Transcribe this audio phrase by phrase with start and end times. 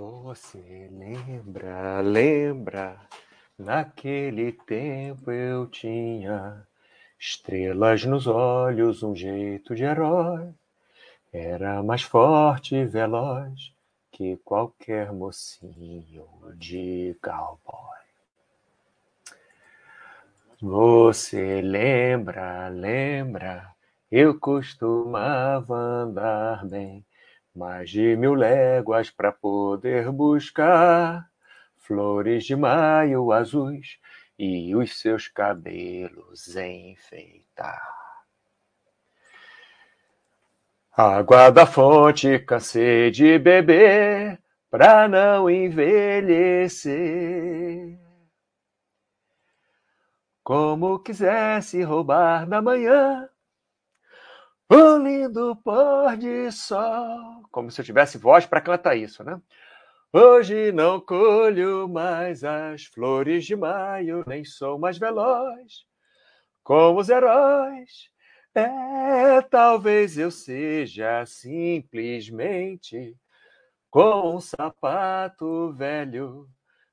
[0.00, 2.98] Você lembra, lembra,
[3.58, 6.66] naquele tempo eu tinha
[7.18, 10.54] estrelas nos olhos, um jeito de herói.
[11.30, 13.74] Era mais forte e veloz
[14.10, 18.00] que qualquer mocinho de cowboy.
[20.62, 23.70] Você lembra, lembra,
[24.10, 27.04] eu costumava andar bem
[27.54, 31.28] mais de mil léguas para poder buscar
[31.76, 33.98] flores de maio azuis
[34.38, 38.00] e os seus cabelos enfeitar.
[40.92, 44.40] Água da fonte cansei de beber
[44.70, 46.90] pra não envelhecer.
[50.42, 53.28] Como quisesse roubar da manhã
[54.70, 57.42] um lindo pôr de sol.
[57.50, 59.40] Como se eu tivesse voz para cantar isso, né?
[60.12, 65.90] Hoje não colho mais as flores de maio, nem sou mais veloz
[66.62, 68.10] como os heróis.
[68.54, 73.16] É, talvez eu seja simplesmente
[73.90, 76.48] com um sapato velho,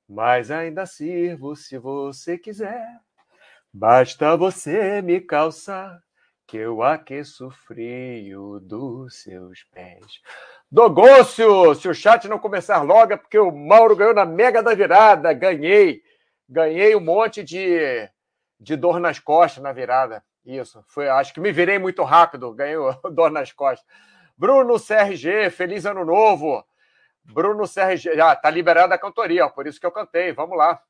[0.09, 2.99] mas ainda sirvo se você quiser.
[3.73, 6.01] Basta você me calçar
[6.47, 10.21] que eu aqueço frio dos seus pés.
[10.71, 14.73] Dogôncio, se o chat não começar logo é porque o Mauro ganhou na mega da
[14.73, 15.33] virada.
[15.33, 16.01] Ganhei.
[16.47, 18.09] Ganhei um monte de,
[18.57, 20.23] de dor nas costas na virada.
[20.45, 20.81] Isso.
[20.87, 22.53] Foi, acho que me virei muito rápido.
[22.53, 22.77] Ganhei
[23.13, 23.85] dor nas costas.
[24.37, 26.65] Bruno CRG, feliz ano novo.
[27.25, 30.31] Bruno CRG, ah, tá liberada a cantoria, por isso que eu cantei.
[30.31, 30.81] Vamos lá.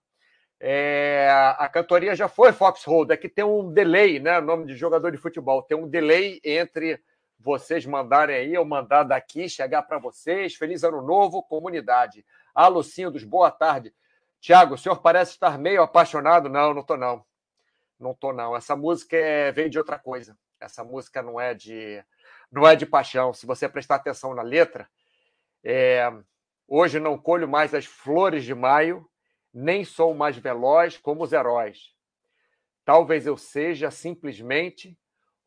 [0.60, 4.40] É, a cantoria já foi Foxhold, é que tem um delay, né?
[4.40, 7.00] Nome de jogador de futebol, tem um delay entre
[7.40, 10.56] vocês mandarem aí, eu mandar daqui, chegar para vocês.
[10.56, 12.26] Feliz ano novo, comunidade.
[12.54, 13.94] Alô, Cindos, boa tarde.
[14.40, 16.50] Tiago, o senhor parece estar meio apaixonado.
[16.50, 17.23] Não, não tô não.
[18.00, 18.56] Não tô não.
[18.56, 19.52] Essa música é...
[19.52, 20.38] veio de outra coisa.
[20.60, 22.04] Essa música não é de
[22.52, 23.34] não é de paixão.
[23.34, 24.90] Se você prestar atenção na letra,
[25.64, 26.12] é...
[26.67, 29.08] hoje não colho mais as flores de maio,
[29.58, 31.95] nem sou mais veloz como os heróis.
[32.86, 34.95] Talvez eu seja simplesmente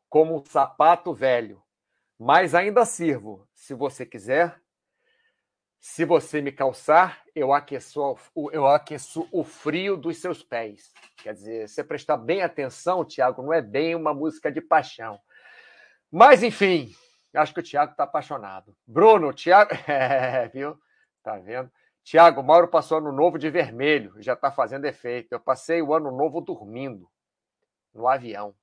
[0.09, 1.63] como um sapato velho,
[2.19, 4.59] mas ainda sirvo, se você quiser.
[5.79, 8.17] Se você me calçar, eu aqueço,
[8.51, 10.91] eu aqueço o frio dos seus pés.
[11.17, 15.19] Quer dizer, se você prestar bem atenção, Tiago, não é bem uma música de paixão.
[16.11, 16.93] Mas, enfim,
[17.33, 18.75] acho que o Tiago está apaixonado.
[18.85, 19.71] Bruno, Tiago.
[19.87, 20.77] É, viu?
[21.23, 21.71] Tá vendo?
[22.03, 25.31] Tiago, Mauro passou ano novo de vermelho, já está fazendo efeito.
[25.31, 27.09] Eu passei o ano novo dormindo,
[27.93, 28.55] no avião,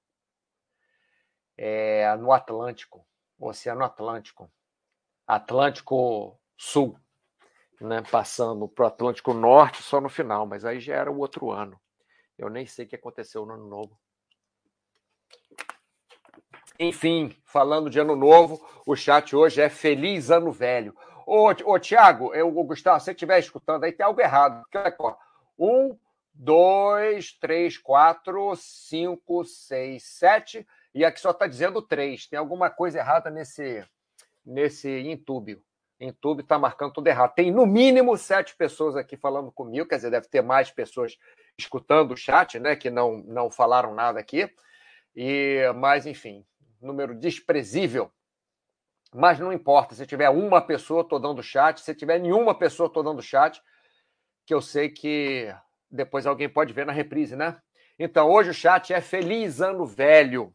[1.56, 3.06] é, no Atlântico,
[3.38, 4.50] Oceano Atlântico,
[5.26, 6.98] Atlântico Sul,
[7.80, 11.50] né, passando para o Atlântico Norte só no final, mas aí já era o outro
[11.50, 11.80] ano.
[12.36, 13.98] Eu nem sei o que aconteceu no ano novo.
[16.78, 20.96] Enfim, falando de ano novo, o chat hoje é Feliz Ano Velho.
[21.30, 24.64] Ô, ô Tiago, o Gustavo, se você estiver escutando aí, tem algo errado.
[25.58, 25.94] Um,
[26.32, 30.66] dois, três, quatro, cinco, seis, sete.
[30.94, 32.26] E aqui só está dizendo três.
[32.26, 33.84] Tem alguma coisa errada nesse,
[34.42, 35.62] nesse intúbio.
[36.00, 37.34] Intúbio está marcando tudo errado.
[37.34, 41.18] Tem no mínimo sete pessoas aqui falando comigo, quer dizer, deve ter mais pessoas
[41.58, 42.74] escutando o chat, né?
[42.74, 44.50] Que não, não falaram nada aqui.
[45.14, 46.42] E, mas, enfim,
[46.80, 48.10] número desprezível
[49.14, 49.94] mas não importa.
[49.94, 51.80] Se tiver uma pessoa, estou dando chat.
[51.80, 53.62] Se tiver nenhuma pessoa, estou dando chat.
[54.44, 55.54] Que eu sei que
[55.90, 57.60] depois alguém pode ver na reprise, né?
[57.98, 60.54] Então, hoje o chat é Feliz Ano Velho.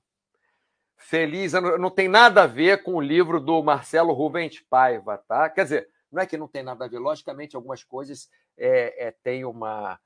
[0.95, 1.77] Feliz Ano...
[1.77, 5.49] Não tem nada a ver com o livro do Marcelo Rubens Paiva, tá?
[5.49, 6.99] Quer dizer, não é que não tem nada a ver.
[6.99, 9.99] Logicamente, algumas coisas é, é, tem uma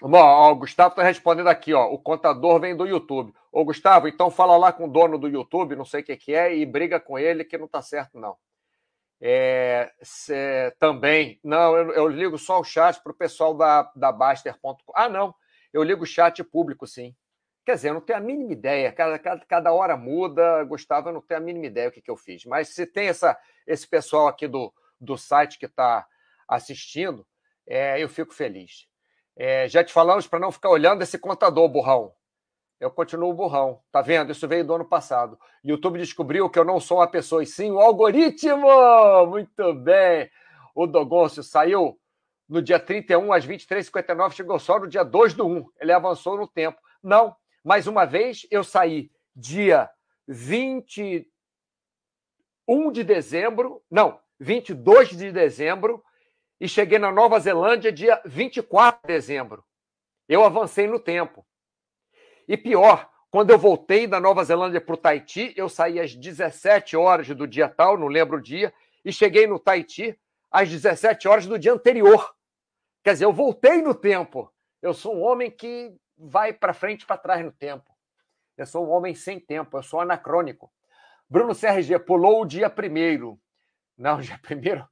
[0.00, 1.86] Bom, ó, o Gustavo está respondendo aqui, ó.
[1.86, 3.32] O contador vem do YouTube.
[3.52, 6.34] Ô, Gustavo, então fala lá com o dono do YouTube, não sei o que, que
[6.34, 8.36] é, e briga com ele que não está certo, não.
[9.20, 11.38] É, cê, também.
[11.44, 14.92] Não, eu, eu, ligo só o chat para o pessoal da, da Baster.com.
[14.96, 15.32] Ah, não.
[15.72, 17.14] Eu ligo o chat público, sim.
[17.64, 18.90] Quer dizer, eu não tenho a mínima ideia.
[18.90, 22.10] Cada, cada, cada hora muda, Gustavo, eu não tenho a mínima ideia o que, que
[22.10, 22.44] eu fiz.
[22.44, 26.04] Mas se tem essa, esse pessoal aqui do, do site que está
[26.48, 27.24] assistindo,
[27.64, 28.88] é, eu fico feliz.
[29.36, 32.12] É, já te falamos para não ficar olhando esse contador, burrão.
[32.78, 33.80] Eu continuo burrão.
[33.90, 34.32] Tá vendo?
[34.32, 35.38] Isso veio do ano passado.
[35.64, 38.66] YouTube descobriu que eu não sou uma pessoa, e sim o algoritmo!
[39.28, 40.30] Muito bem.
[40.74, 41.98] O Dogoncio saiu
[42.48, 45.66] no dia 31 às 23h59, chegou só no dia 2 do 1.
[45.80, 46.78] Ele avançou no tempo.
[47.02, 47.34] Não,
[47.64, 49.88] mais uma vez, eu saí dia
[50.26, 51.24] 21
[52.92, 56.02] de dezembro, não, 22 de dezembro,
[56.62, 59.64] e cheguei na Nova Zelândia dia 24 de dezembro.
[60.28, 61.44] Eu avancei no tempo.
[62.46, 66.96] E pior, quando eu voltei da Nova Zelândia para o Tahiti, eu saí às 17
[66.96, 68.72] horas do dia tal, não lembro o dia,
[69.04, 70.16] e cheguei no Tahiti
[70.52, 72.32] às 17 horas do dia anterior.
[73.02, 74.48] Quer dizer, eu voltei no tempo.
[74.80, 77.90] Eu sou um homem que vai para frente e para trás no tempo.
[78.56, 80.72] Eu sou um homem sem tempo, eu sou anacrônico.
[81.28, 83.36] Bruno CRG pulou o dia primeiro.
[83.98, 84.88] Não, dia primeiro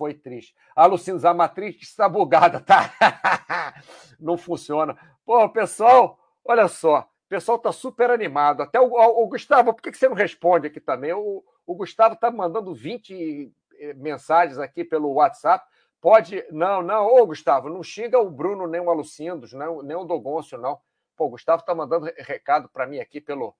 [0.00, 0.54] foi triste.
[0.74, 2.90] A Lucinos, a matriz está bugada, tá?
[4.18, 4.96] Não funciona.
[5.26, 7.00] Pô, pessoal, olha só.
[7.00, 8.62] O pessoal está super animado.
[8.62, 11.12] Até o, o, o Gustavo, por que você não responde aqui também?
[11.12, 15.64] O, o Gustavo está mandando 20 eh, mensagens aqui pelo WhatsApp.
[16.00, 16.46] Pode.
[16.50, 17.06] Não, não.
[17.06, 20.80] Ô, Gustavo, não xinga o Bruno nem o Alucindos, nem, o Dogoncio, não.
[21.14, 23.54] Pô, o Gustavo está mandando recado para mim aqui pelo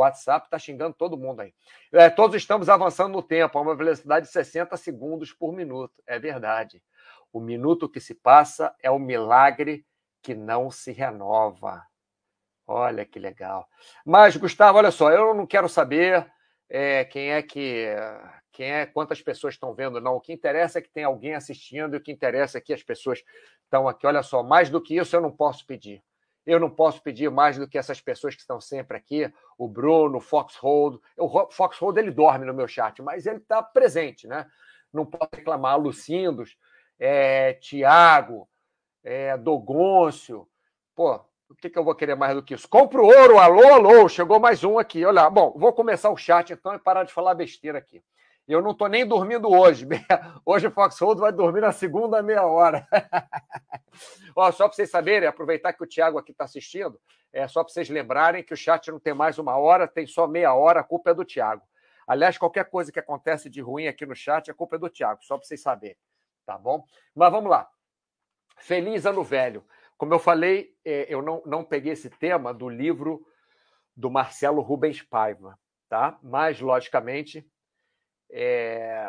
[0.00, 1.54] WhatsApp, está xingando todo mundo aí.
[1.92, 6.02] É, todos estamos avançando no tempo, a uma velocidade de 60 segundos por minuto.
[6.06, 6.82] É verdade.
[7.32, 9.84] O minuto que se passa é um milagre
[10.22, 11.82] que não se renova.
[12.66, 13.68] Olha que legal.
[14.04, 16.30] Mas, Gustavo, olha só, eu não quero saber
[16.68, 17.86] é, quem é que.
[18.50, 20.16] Quem é, quantas pessoas estão vendo, não.
[20.16, 22.82] O que interessa é que tem alguém assistindo e o que interessa é que as
[22.82, 23.22] pessoas
[23.62, 24.06] estão aqui.
[24.06, 26.02] Olha só, mais do que isso eu não posso pedir.
[26.46, 30.18] Eu não posso pedir mais do que essas pessoas que estão sempre aqui, o Bruno,
[30.18, 31.00] o Foxhold.
[31.18, 34.46] O Foxhold ele dorme no meu chat, mas ele está presente, né?
[34.92, 35.78] Não posso reclamar.
[35.78, 36.56] Lucindos,
[36.98, 38.48] é, Tiago,
[39.02, 40.48] é, Dogôncio.
[40.94, 42.68] Pô, o que, que eu vou querer mais do que isso?
[42.68, 45.04] Compro ouro, alô, alô, chegou mais um aqui.
[45.04, 48.02] Olha, bom, vou começar o chat então e parar de falar besteira aqui.
[48.46, 49.86] Eu não estou nem dormindo hoje.
[50.46, 52.86] Hoje o Foxhold vai dormir na segunda meia hora.
[54.36, 57.00] Ó, só para vocês saberem, aproveitar que o Thiago aqui está assistindo,
[57.32, 60.28] é só para vocês lembrarem que o chat não tem mais uma hora, tem só
[60.28, 61.62] meia hora, a culpa é do Thiago.
[62.06, 65.24] Aliás, qualquer coisa que acontece de ruim aqui no chat, a culpa é do Thiago,
[65.24, 65.96] só para vocês saberem.
[66.44, 66.84] Tá bom?
[67.14, 67.68] Mas vamos lá.
[68.58, 69.64] Feliz Ano Velho.
[69.98, 73.26] Como eu falei, é, eu não, não peguei esse tema do livro
[73.96, 75.58] do Marcelo Rubens Paiva,
[75.88, 76.18] tá?
[76.22, 77.44] Mas, logicamente,
[78.30, 79.08] é...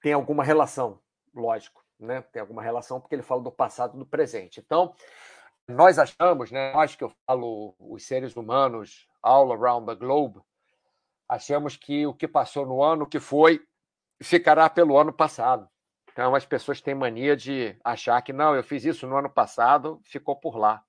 [0.00, 0.98] tem alguma relação,
[1.34, 2.22] lógico, né?
[2.32, 4.60] Tem alguma relação porque ele fala do passado e do presente.
[4.60, 4.94] Então,
[5.66, 6.72] nós achamos, né?
[6.72, 10.40] Nós que eu falo, os seres humanos all around the globe,
[11.28, 13.64] achamos que o que passou no ano que foi
[14.22, 15.68] ficará pelo ano passado.
[16.12, 20.00] Então, as pessoas têm mania de achar que não, eu fiz isso no ano passado,
[20.04, 20.84] ficou por lá.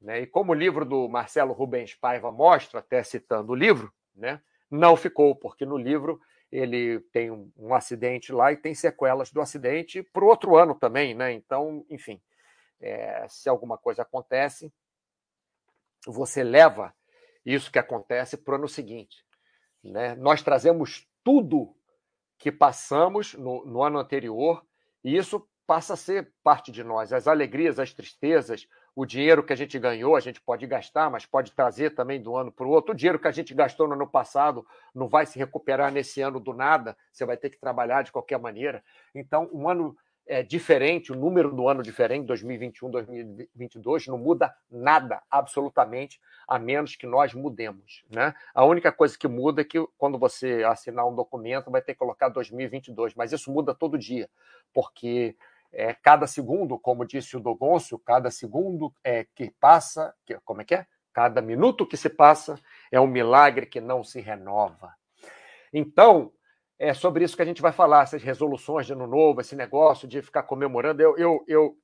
[0.00, 0.20] Né?
[0.20, 4.42] E como o livro do Marcelo Rubens Paiva mostra, até citando o livro, né?
[4.70, 6.20] Não ficou, porque no livro
[6.50, 10.74] ele tem um, um acidente lá e tem sequelas do acidente para o outro ano
[10.74, 11.14] também.
[11.14, 11.32] Né?
[11.32, 12.20] Então, enfim,
[12.80, 14.72] é, se alguma coisa acontece,
[16.06, 16.94] você leva
[17.44, 19.24] isso que acontece para o ano seguinte.
[19.82, 20.14] Né?
[20.16, 21.74] Nós trazemos tudo
[22.38, 24.64] que passamos no, no ano anterior,
[25.02, 27.12] e isso passa a ser parte de nós.
[27.12, 31.26] As alegrias, as tristezas, o dinheiro que a gente ganhou, a gente pode gastar, mas
[31.26, 32.92] pode trazer também do ano para o outro.
[32.92, 36.40] O dinheiro que a gente gastou no ano passado não vai se recuperar nesse ano
[36.40, 38.82] do nada, você vai ter que trabalhar de qualquer maneira.
[39.14, 39.94] Então, um ano
[40.26, 46.18] é, diferente, o número do ano diferente, 2021, 2022, não muda nada, absolutamente,
[46.48, 48.02] a menos que nós mudemos.
[48.10, 48.34] Né?
[48.54, 51.98] A única coisa que muda é que quando você assinar um documento, vai ter que
[51.98, 54.26] colocar 2022, mas isso muda todo dia,
[54.72, 55.36] porque
[55.76, 60.64] é, cada segundo, como disse o Dogoncio, cada segundo é, que passa, que, como é
[60.64, 60.86] que é?
[61.12, 62.58] Cada minuto que se passa
[62.90, 64.94] é um milagre que não se renova.
[65.70, 66.32] Então,
[66.78, 70.08] é sobre isso que a gente vai falar, essas resoluções de ano novo, esse negócio
[70.08, 71.02] de ficar comemorando.
[71.02, 71.78] Eu, eu, eu,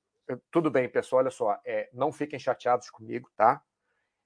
[0.51, 3.63] tudo bem, pessoal, olha só, é, não fiquem chateados comigo, tá?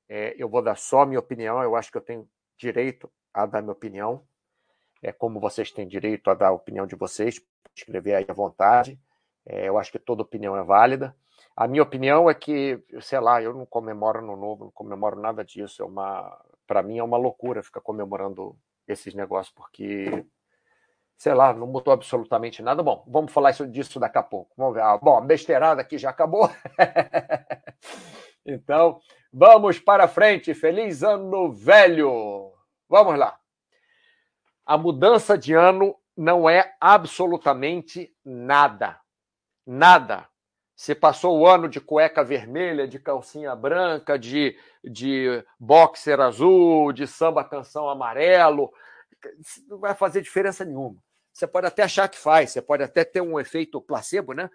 [0.08, 3.62] É, eu vou dar só minha opinião, eu acho que eu tenho direito a dar
[3.62, 4.24] minha opinião,
[5.02, 7.40] é como vocês têm direito a dar a opinião de vocês,
[7.74, 8.98] escrever aí à vontade.
[9.46, 11.14] É, eu acho que toda opinião é válida.
[11.56, 15.44] A minha opinião é que, sei lá, eu não comemoro ano novo, não comemoro nada
[15.44, 15.82] disso.
[15.82, 20.26] É uma, para mim é uma loucura ficar comemorando esses negócios, porque
[21.16, 22.82] sei lá, não mudou absolutamente nada.
[22.82, 24.52] Bom, vamos falar isso, disso daqui a pouco.
[24.56, 24.82] Vamos ver.
[24.82, 26.50] Ah, bom, a besteirada aqui já acabou.
[28.44, 29.00] então,
[29.32, 30.54] vamos para frente.
[30.54, 32.52] Feliz ano velho!
[32.88, 33.38] Vamos lá.
[34.64, 39.00] A mudança de ano não é absolutamente nada.
[39.66, 40.28] Nada.
[40.76, 47.06] Você passou o ano de cueca vermelha, de calcinha branca, de, de boxer azul, de
[47.06, 48.70] samba canção amarelo,
[49.66, 51.02] não vai fazer diferença nenhuma.
[51.32, 54.50] Você pode até achar que faz, você pode até ter um efeito placebo, né?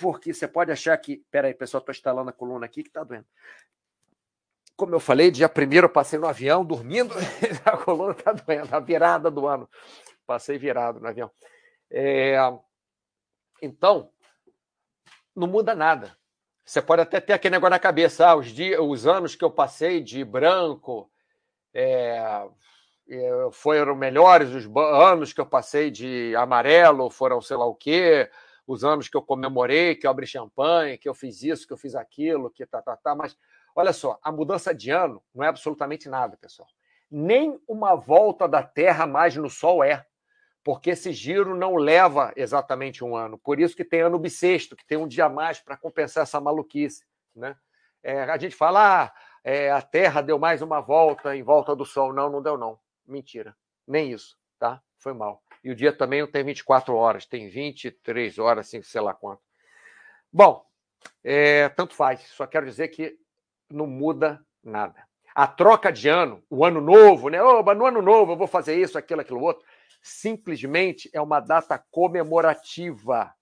[0.00, 1.24] Porque você pode achar que.
[1.30, 3.26] Peraí, pessoal, estou instalando a coluna aqui que está doendo.
[4.76, 7.14] Como eu falei, dia primeiro eu passei no avião dormindo,
[7.64, 9.68] a coluna está doendo, a virada do ano.
[10.26, 11.30] Passei virado no avião.
[11.90, 12.36] É...
[13.60, 14.10] Então,
[15.34, 16.16] não muda nada.
[16.64, 19.50] Você pode até ter aquele negócio na cabeça, ah, os, dias, os anos que eu
[19.50, 21.10] passei de branco
[21.74, 22.46] é,
[23.52, 28.30] foram melhores, os anos que eu passei de amarelo foram sei lá o quê,
[28.66, 31.76] os anos que eu comemorei, que eu abri champanhe, que eu fiz isso, que eu
[31.76, 33.14] fiz aquilo, que tá, tá, tá.
[33.16, 33.36] Mas
[33.74, 36.68] olha só, a mudança de ano não é absolutamente nada, pessoal.
[37.10, 40.06] Nem uma volta da Terra mais no Sol é
[40.62, 43.38] porque esse giro não leva exatamente um ano.
[43.38, 46.40] Por isso que tem ano bissexto, que tem um dia a mais para compensar essa
[46.40, 47.04] maluquice.
[47.34, 47.56] Né?
[48.02, 49.12] É, a gente fala, ah,
[49.42, 52.12] é, a Terra deu mais uma volta em volta do Sol.
[52.12, 52.78] Não, não deu não.
[53.06, 53.56] Mentira.
[53.86, 54.82] Nem isso, tá?
[54.98, 55.42] Foi mal.
[55.64, 59.42] E o dia também não tem 24 horas, tem 23 horas, assim, sei lá quanto.
[60.32, 60.64] Bom,
[61.24, 62.20] é, tanto faz.
[62.28, 63.18] Só quero dizer que
[63.70, 65.08] não muda nada.
[65.34, 67.42] A troca de ano, o ano novo, né?
[67.42, 69.64] Oba, no ano novo eu vou fazer isso, aquilo, aquilo outro
[70.02, 73.34] simplesmente é uma data comemorativa.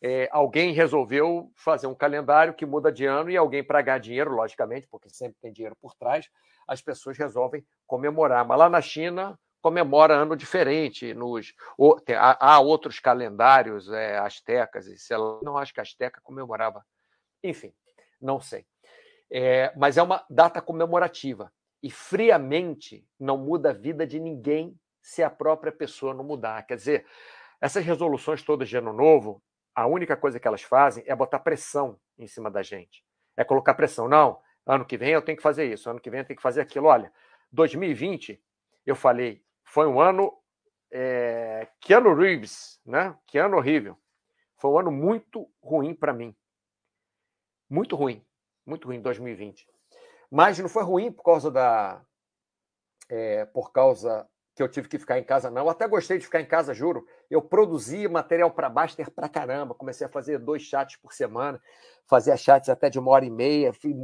[0.00, 4.30] É, alguém resolveu fazer um calendário que muda de ano e alguém, para ganhar dinheiro,
[4.30, 6.28] logicamente, porque sempre tem dinheiro por trás,
[6.66, 8.46] as pessoas resolvem comemorar.
[8.46, 11.12] Mas lá na China, comemora ano diferente.
[11.14, 15.80] Nos, ou, tem, há, há, outros calendários é, astecas, e sei lá, não acho que
[15.80, 16.84] a asteca comemorava.
[17.42, 17.72] Enfim,
[18.20, 18.66] não sei.
[19.30, 21.52] É, mas é uma data comemorativa.
[21.82, 24.76] E friamente não muda a vida de ninguém
[25.08, 26.66] se a própria pessoa não mudar.
[26.66, 27.06] Quer dizer,
[27.62, 29.42] essas resoluções todas de ano novo,
[29.74, 33.02] a única coisa que elas fazem é botar pressão em cima da gente.
[33.34, 34.06] É colocar pressão.
[34.06, 36.42] Não, ano que vem eu tenho que fazer isso, ano que vem eu tenho que
[36.42, 36.88] fazer aquilo.
[36.88, 37.10] Olha,
[37.50, 38.38] 2020,
[38.84, 40.30] eu falei, foi um ano
[40.90, 43.16] é, Keanu Reeves, né?
[43.26, 43.96] Que ano horrível.
[44.58, 46.36] Foi um ano muito ruim para mim.
[47.70, 48.22] Muito ruim.
[48.66, 49.66] Muito ruim 2020.
[50.30, 52.04] Mas não foi ruim por causa da.
[53.08, 55.62] É, por causa que eu tive que ficar em casa, não.
[55.62, 57.06] Eu até gostei de ficar em casa, juro.
[57.30, 59.72] Eu produzi material para Baster para caramba.
[59.72, 61.62] Comecei a fazer dois chats por semana,
[62.08, 63.72] fazia chats até de uma hora e meia.
[63.72, 63.94] Fui,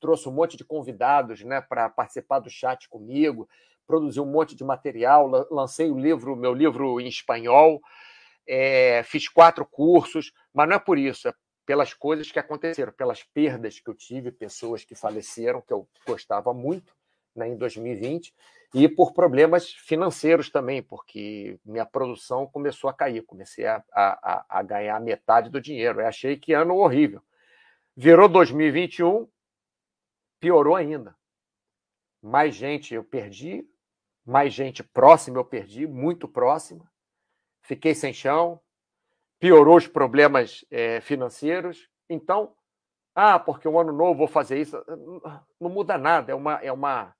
[0.00, 3.46] trouxe um monte de convidados né, para participar do chat comigo,
[3.86, 7.78] produzi um monte de material, lancei o livro, meu livro em espanhol,
[8.46, 11.34] é, fiz quatro cursos, mas não é por isso, é
[11.66, 16.54] pelas coisas que aconteceram, pelas perdas que eu tive, pessoas que faleceram, que eu gostava
[16.54, 16.94] muito
[17.36, 18.32] né, em 2020
[18.74, 24.62] e por problemas financeiros também, porque minha produção começou a cair, comecei a, a, a
[24.62, 26.00] ganhar metade do dinheiro.
[26.00, 27.22] Eu achei que ano horrível.
[27.96, 29.26] Virou 2021,
[30.38, 31.16] piorou ainda.
[32.22, 33.66] Mais gente eu perdi,
[34.24, 36.90] mais gente próxima eu perdi, muito próxima.
[37.62, 38.60] Fiquei sem chão,
[39.38, 41.88] piorou os problemas é, financeiros.
[42.08, 42.54] Então,
[43.14, 44.76] ah, porque o ano novo vou fazer isso.
[45.58, 47.14] Não muda nada, é uma, é uma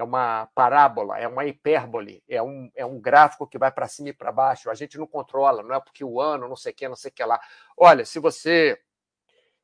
[0.00, 4.08] é uma parábola, é uma hipérbole, é um, é um gráfico que vai para cima
[4.08, 4.70] e para baixo.
[4.70, 7.10] A gente não controla, não é porque o ano, não sei o que, não sei
[7.10, 7.38] o que lá.
[7.76, 8.80] Olha, se você.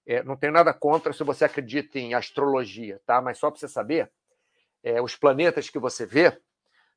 [0.06, 3.20] É, não tem nada contra se você acredita em astrologia, tá?
[3.20, 4.12] Mas só para você saber,
[4.84, 6.40] é, os planetas que você vê,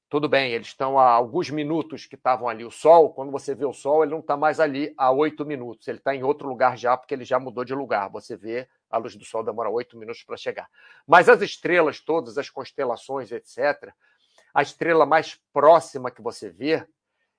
[0.10, 2.66] tudo bem, eles estão a alguns minutos que estavam ali.
[2.66, 5.88] O Sol, quando você vê o Sol, ele não está mais ali há oito minutos.
[5.88, 8.10] Ele está em outro lugar já, porque ele já mudou de lugar.
[8.10, 10.68] Você vê, a luz do Sol demora oito minutos para chegar.
[11.06, 13.94] Mas as estrelas todas, as constelações, etc.,
[14.52, 16.84] a estrela mais próxima que você vê,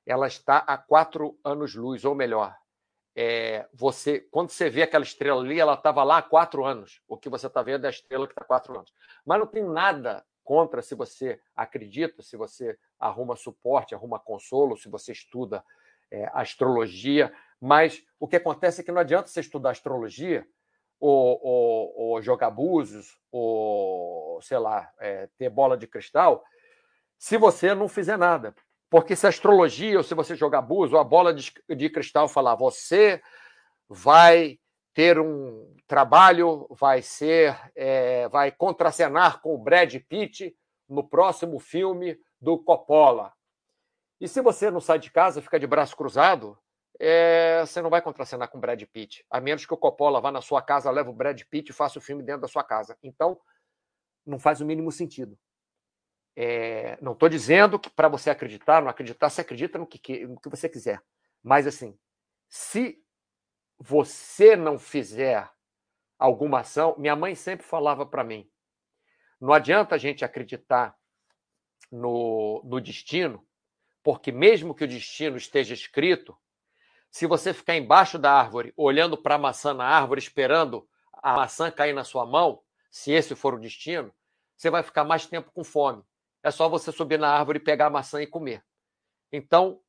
[0.07, 2.55] ela está a quatro anos-luz, ou melhor,
[3.17, 7.03] é, você quando você vê aquela estrela ali, ela estava lá há quatro anos.
[7.09, 8.93] O que você está vendo é a estrela que está há quatro anos.
[9.27, 14.88] Mas não tem nada contra se você acredita, se você arruma suporte, arruma consolo, se
[14.88, 15.64] você estuda
[16.11, 17.33] é, astrologia.
[17.61, 20.45] Mas o que acontece é que não adianta você estudar astrologia
[20.99, 26.42] ou, ou, ou jogar búzios, ou, sei lá, é, ter bola de cristal,
[27.16, 28.52] se você não fizer nada.
[28.90, 32.26] Porque se a astrologia, ou se você jogar búzios, ou a bola de, de cristal
[32.26, 33.23] falar, você
[33.88, 34.59] vai
[34.95, 40.56] ter um trabalho, vai ser, é, vai contracenar com o Brad Pitt
[40.88, 43.32] no próximo filme do Coppola.
[44.20, 46.56] E se você não sai de casa, fica de braço cruzado,
[46.97, 50.30] é, você não vai contracenar com o Brad Pitt, a menos que o Coppola vá
[50.30, 52.97] na sua casa, leve o Brad Pitt e faça o filme dentro da sua casa.
[53.02, 53.37] Então,
[54.25, 55.37] não faz o mínimo sentido.
[56.37, 60.40] É, não estou dizendo que para você acreditar, não acreditar, você acredita no que, no
[60.40, 61.02] que você quiser.
[61.42, 61.99] Mas, assim,
[62.49, 63.02] se
[63.76, 65.50] você não fizer
[66.21, 68.49] alguma ação, minha mãe sempre falava para mim:
[69.41, 70.95] não adianta a gente acreditar
[71.91, 73.45] no, no destino,
[74.03, 76.37] porque mesmo que o destino esteja escrito,
[77.11, 81.71] se você ficar embaixo da árvore, olhando para a maçã na árvore, esperando a maçã
[81.71, 84.12] cair na sua mão, se esse for o destino,
[84.57, 86.05] você vai ficar mais tempo com fome.
[86.43, 88.65] É só você subir na árvore, pegar a maçã e comer.
[89.33, 89.81] Então,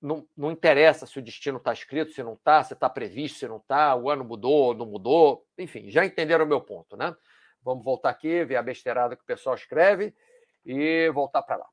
[0.00, 3.48] não, não interessa se o destino está escrito, se não está, se está previsto, se
[3.48, 5.44] não está, o ano mudou, não mudou.
[5.58, 7.14] Enfim, já entenderam o meu ponto, né?
[7.62, 10.14] Vamos voltar aqui, ver a besteirada que o pessoal escreve
[10.64, 11.66] e voltar para lá.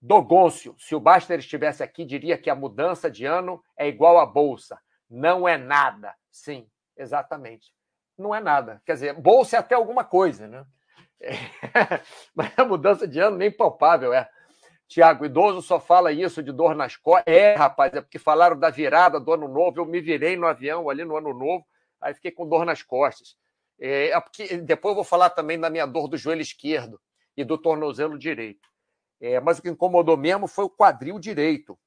[0.00, 4.26] Dogôncio, se o Baster estivesse aqui, diria que a mudança de ano é igual à
[4.26, 4.78] bolsa.
[5.08, 6.14] Não é nada.
[6.30, 7.72] Sim, exatamente.
[8.18, 8.82] Não é nada.
[8.84, 10.64] Quer dizer, bolsa é até alguma coisa, né?
[11.20, 11.32] É.
[12.34, 14.28] Mas a mudança de ano nem palpável é.
[14.92, 17.24] Tiago, idoso só fala isso de dor nas costas.
[17.26, 19.80] É, rapaz, é porque falaram da virada do ano novo.
[19.80, 21.66] Eu me virei no avião ali no ano novo,
[21.98, 23.34] aí fiquei com dor nas costas.
[23.80, 27.00] É, é porque depois eu vou falar também da minha dor do joelho esquerdo
[27.34, 28.68] e do tornozelo direito.
[29.18, 31.78] É, mas o que incomodou mesmo foi o quadril direito.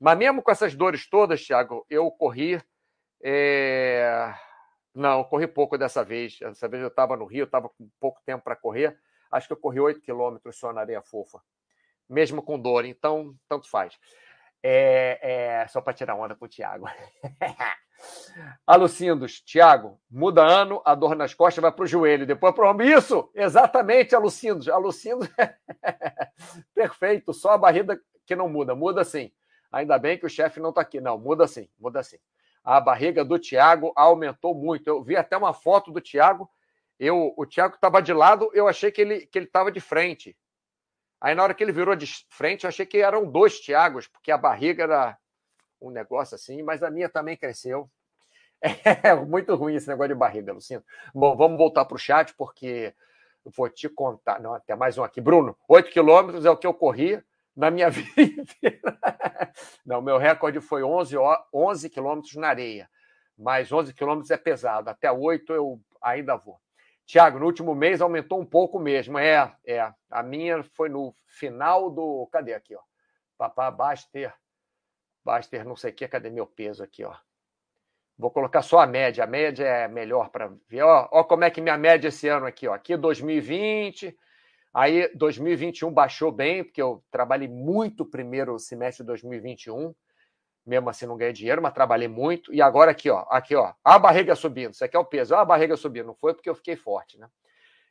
[0.00, 2.58] Mas mesmo com essas dores todas, Tiago, eu corri.
[3.22, 4.32] É...
[4.94, 6.38] Não, corri pouco dessa vez.
[6.38, 8.98] Dessa vez eu estava no Rio, estava com pouco tempo para correr.
[9.30, 11.42] Acho que eu corri 8 quilômetros só na areia fofa
[12.08, 13.98] mesmo com dor, então tanto faz.
[14.62, 16.86] É, é só para tirar onda com o Tiago.
[18.66, 22.82] Alucindos, Tiago, muda ano, a dor nas costas vai para o joelho, depois para o.
[22.82, 24.68] Isso, exatamente, Alucindos.
[24.68, 25.28] Alucindos,
[26.74, 29.30] perfeito, só a barriga que não muda, muda sim.
[29.70, 31.00] Ainda bem que o chefe não está aqui.
[31.00, 32.18] Não, muda sim, muda sim.
[32.62, 34.86] A barriga do Tiago aumentou muito.
[34.88, 36.48] Eu vi até uma foto do Tiago.
[36.98, 40.36] Eu, o Tiago estava de lado, eu achei que ele que ele estava de frente.
[41.24, 44.30] Aí, na hora que ele virou de frente, eu achei que eram dois Tiagos, porque
[44.30, 45.18] a barriga era
[45.80, 47.90] um negócio assim, mas a minha também cresceu.
[49.02, 50.84] É muito ruim esse negócio de barriga, Luciano.
[51.14, 52.94] Bom, vamos voltar para o chat, porque
[53.42, 54.38] vou te contar.
[54.38, 55.18] Não, até mais um aqui.
[55.18, 57.22] Bruno, 8 quilômetros é o que eu corri
[57.56, 58.98] na minha vida inteira.
[59.84, 61.16] Não, meu recorde foi 11,
[61.52, 62.88] 11 quilômetros na areia.
[63.36, 64.90] Mas 11 quilômetros é pesado.
[64.90, 66.60] Até 8 eu ainda vou.
[67.06, 69.18] Tiago, no último mês aumentou um pouco mesmo.
[69.18, 69.92] É, é.
[70.10, 72.26] A minha foi no final do.
[72.32, 72.80] Cadê aqui, ó?
[73.36, 74.32] Papá Baster.
[75.24, 76.08] Baster, não sei o que.
[76.08, 77.14] Cadê meu peso aqui, ó?
[78.16, 79.24] Vou colocar só a média.
[79.24, 80.82] A média é melhor para ver.
[80.82, 82.72] Ó, ó, como é que minha média esse ano aqui, ó.
[82.72, 84.16] Aqui 2020.
[84.72, 89.94] Aí 2021 baixou bem, porque eu trabalhei muito primeiro semestre de 2021
[90.66, 92.52] mesmo assim não ganhei dinheiro, mas trabalhei muito.
[92.52, 94.72] E agora aqui, ó, aqui, ó, a barriga subindo.
[94.72, 96.06] Isso aqui é o peso, a barriga subindo.
[96.06, 97.28] Não foi porque eu fiquei forte, né?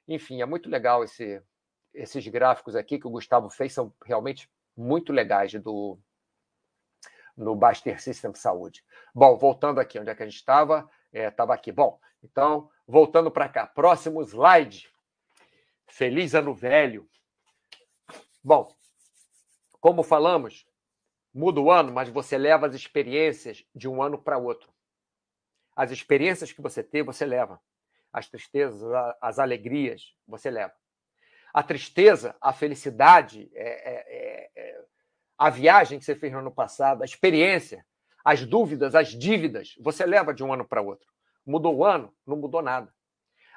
[0.08, 1.42] Enfim, é muito legal esse,
[1.94, 5.98] esses gráficos aqui que o Gustavo fez, são realmente muito legais do
[7.36, 8.84] no Baster System Saúde.
[9.14, 10.90] Bom, voltando aqui, onde é que a gente estava?
[11.12, 11.72] Estava é, aqui.
[11.72, 13.66] Bom, então, voltando para cá.
[13.66, 14.88] Próximo slide.
[15.88, 17.10] Feliz ano velho.
[18.44, 18.76] Bom,
[19.80, 20.66] como falamos,
[21.34, 24.72] muda o ano, mas você leva as experiências de um ano para outro.
[25.76, 27.60] As experiências que você tem, você leva.
[28.12, 28.84] As tristezas,
[29.19, 30.74] as alegrias, você leva.
[31.52, 34.82] A tristeza, a felicidade, é, é, é, é,
[35.38, 37.86] a viagem que você fez no ano passado, a experiência,
[38.24, 41.12] as dúvidas, as dívidas, você leva de um ano para outro.
[41.46, 42.13] Mudou o ano?
[42.26, 42.93] Não mudou nada.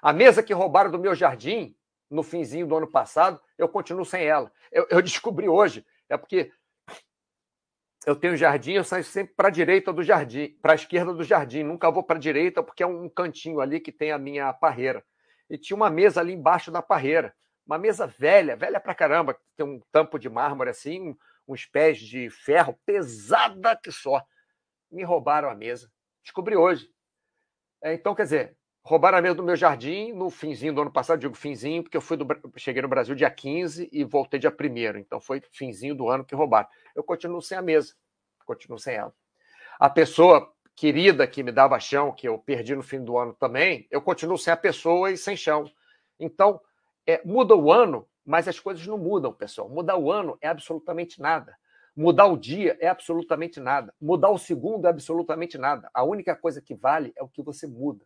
[0.03, 1.77] A mesa que roubaram do meu jardim
[2.11, 4.51] no finzinho do ano passado, eu continuo sem ela.
[4.73, 5.85] Eu, eu descobri hoje.
[6.09, 6.53] É porque
[8.07, 11.25] eu tenho jardim, eu saio sempre para a direita do jardim, para a esquerda do
[11.25, 11.64] jardim.
[11.64, 15.05] Nunca vou para a direita porque é um cantinho ali que tem a minha parreira.
[15.51, 17.35] E tinha uma mesa ali embaixo da parreira.
[17.66, 21.16] Uma mesa velha, velha pra caramba, tem um tampo de mármore assim,
[21.49, 24.23] uns pés de ferro, pesada que só.
[24.88, 25.90] Me roubaram a mesa.
[26.23, 26.88] Descobri hoje.
[27.83, 31.18] É, então, quer dizer, roubaram a mesa do meu jardim no finzinho do ano passado,
[31.18, 32.25] digo finzinho, porque eu fui do,
[32.57, 36.37] cheguei no Brasil dia 15 e voltei dia 1 então foi finzinho do ano que
[36.37, 36.68] roubaram.
[36.94, 37.94] Eu continuo sem a mesa,
[38.44, 39.12] continuo sem ela.
[39.77, 43.88] A pessoa querida que me dava chão, que eu perdi no fim do ano também,
[43.90, 45.68] eu continuo sem a pessoa e sem chão.
[46.20, 46.61] Então,
[47.05, 49.68] é, muda o ano, mas as coisas não mudam, pessoal.
[49.68, 51.59] Mudar o ano é absolutamente nada.
[51.96, 53.92] Mudar o dia é absolutamente nada.
[54.01, 55.90] Mudar o segundo é absolutamente nada.
[55.92, 58.05] A única coisa que vale é o que você muda.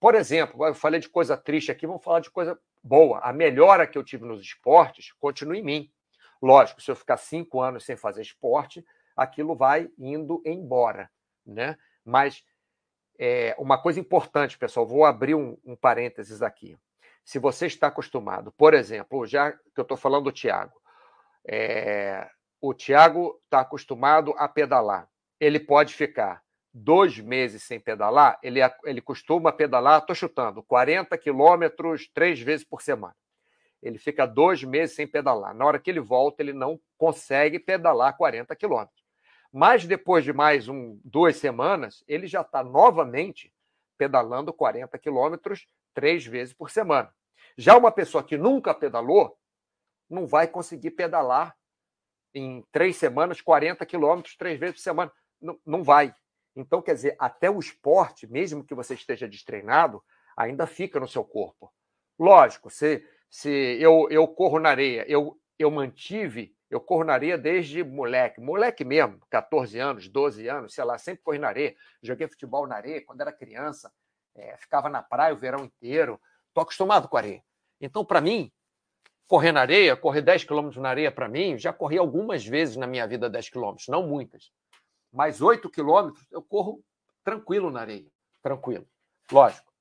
[0.00, 3.18] Por exemplo, eu falei de coisa triste aqui, vamos falar de coisa boa.
[3.20, 5.92] A melhora que eu tive nos esportes continua em mim.
[6.40, 8.84] Lógico, se eu ficar cinco anos sem fazer esporte,
[9.16, 11.10] aquilo vai indo embora,
[11.44, 11.76] né?
[12.04, 12.44] Mas
[13.18, 16.78] é, uma coisa importante, pessoal, vou abrir um, um parênteses aqui.
[17.24, 20.80] Se você está acostumado, por exemplo, já que eu estou falando do Tiago,
[21.44, 22.30] é,
[22.60, 25.08] o Tiago está acostumado a pedalar.
[25.40, 26.42] Ele pode ficar
[26.78, 32.82] dois meses sem pedalar, ele, ele costuma pedalar, estou chutando, 40 quilômetros três vezes por
[32.82, 33.14] semana.
[33.82, 35.54] Ele fica dois meses sem pedalar.
[35.54, 39.04] Na hora que ele volta, ele não consegue pedalar 40 quilômetros.
[39.52, 43.52] Mas depois de mais um, duas semanas, ele já está novamente
[43.96, 47.12] pedalando 40 quilômetros três vezes por semana.
[47.56, 49.36] Já uma pessoa que nunca pedalou
[50.08, 51.56] não vai conseguir pedalar
[52.34, 55.12] em três semanas 40 quilômetros três vezes por semana.
[55.40, 56.14] Não, não vai.
[56.58, 60.02] Então, quer dizer, até o esporte, mesmo que você esteja destreinado,
[60.36, 61.72] ainda fica no seu corpo.
[62.18, 63.48] Lógico, se, se
[63.80, 68.84] eu, eu corro na areia, eu, eu mantive, eu corro na areia desde moleque, moleque
[68.84, 71.76] mesmo, 14 anos, 12 anos, sei lá, sempre corri na areia.
[72.02, 73.92] Joguei futebol na areia quando era criança,
[74.34, 76.20] é, ficava na praia o verão inteiro.
[76.48, 77.42] Estou acostumado com areia.
[77.80, 78.50] Então, para mim,
[79.28, 82.86] correr na areia, correr 10 quilômetros na areia, para mim, já corri algumas vezes na
[82.88, 84.50] minha vida 10 quilômetros, não muitas.
[85.12, 86.82] Mas 8 quilômetros eu corro
[87.24, 88.06] tranquilo na areia,
[88.42, 88.86] tranquilo.
[89.30, 89.72] Lógico,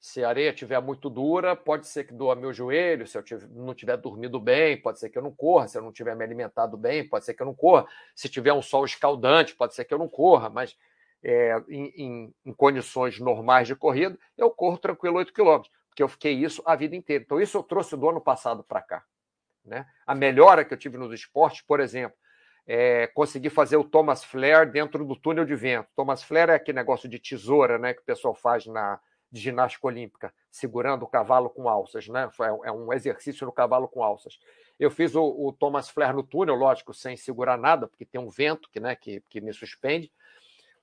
[0.00, 3.74] se a areia estiver muito dura, pode ser que doa meu joelho, se eu não
[3.74, 6.76] tiver dormido bem, pode ser que eu não corra, se eu não tiver me alimentado
[6.76, 9.94] bem, pode ser que eu não corra, se tiver um sol escaldante, pode ser que
[9.94, 10.76] eu não corra, mas
[11.22, 16.08] é, em, em, em, condições normais de corrida, eu corro tranquilo 8 quilômetros porque eu
[16.08, 17.22] fiquei isso a vida inteira.
[17.22, 19.04] Então, isso eu trouxe do ano passado para cá.
[19.62, 19.86] Né?
[20.06, 22.16] A melhora que eu tive nos esportes, por exemplo,
[22.66, 25.88] é conseguir fazer o Thomas Flare dentro do túnel de vento.
[25.96, 29.00] Thomas Flare é aquele negócio de tesoura né, que o pessoal faz na
[29.32, 32.06] de ginástica olímpica, segurando o cavalo com alças.
[32.06, 32.30] Né?
[32.64, 34.38] É um exercício no cavalo com alças.
[34.78, 38.28] Eu fiz o, o Thomas Flare no túnel, lógico, sem segurar nada, porque tem um
[38.28, 40.12] vento que, né, que, que me suspende.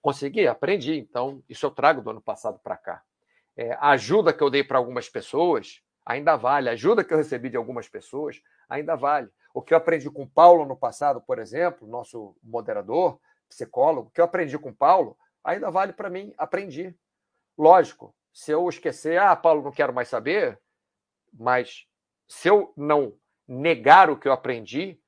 [0.01, 0.97] Consegui, aprendi.
[0.97, 3.03] Então, isso eu trago do ano passado para cá.
[3.55, 7.19] É, a ajuda que eu dei para algumas pessoas ainda vale, a ajuda que eu
[7.19, 9.29] recebi de algumas pessoas ainda vale.
[9.53, 14.19] O que eu aprendi com Paulo no passado, por exemplo, nosso moderador, psicólogo, o que
[14.19, 16.95] eu aprendi com Paulo ainda vale para mim, aprendi.
[17.55, 20.59] Lógico, se eu esquecer, ah, Paulo, não quero mais saber,
[21.31, 21.85] mas
[22.27, 23.13] se eu não
[23.47, 24.99] negar o que eu aprendi,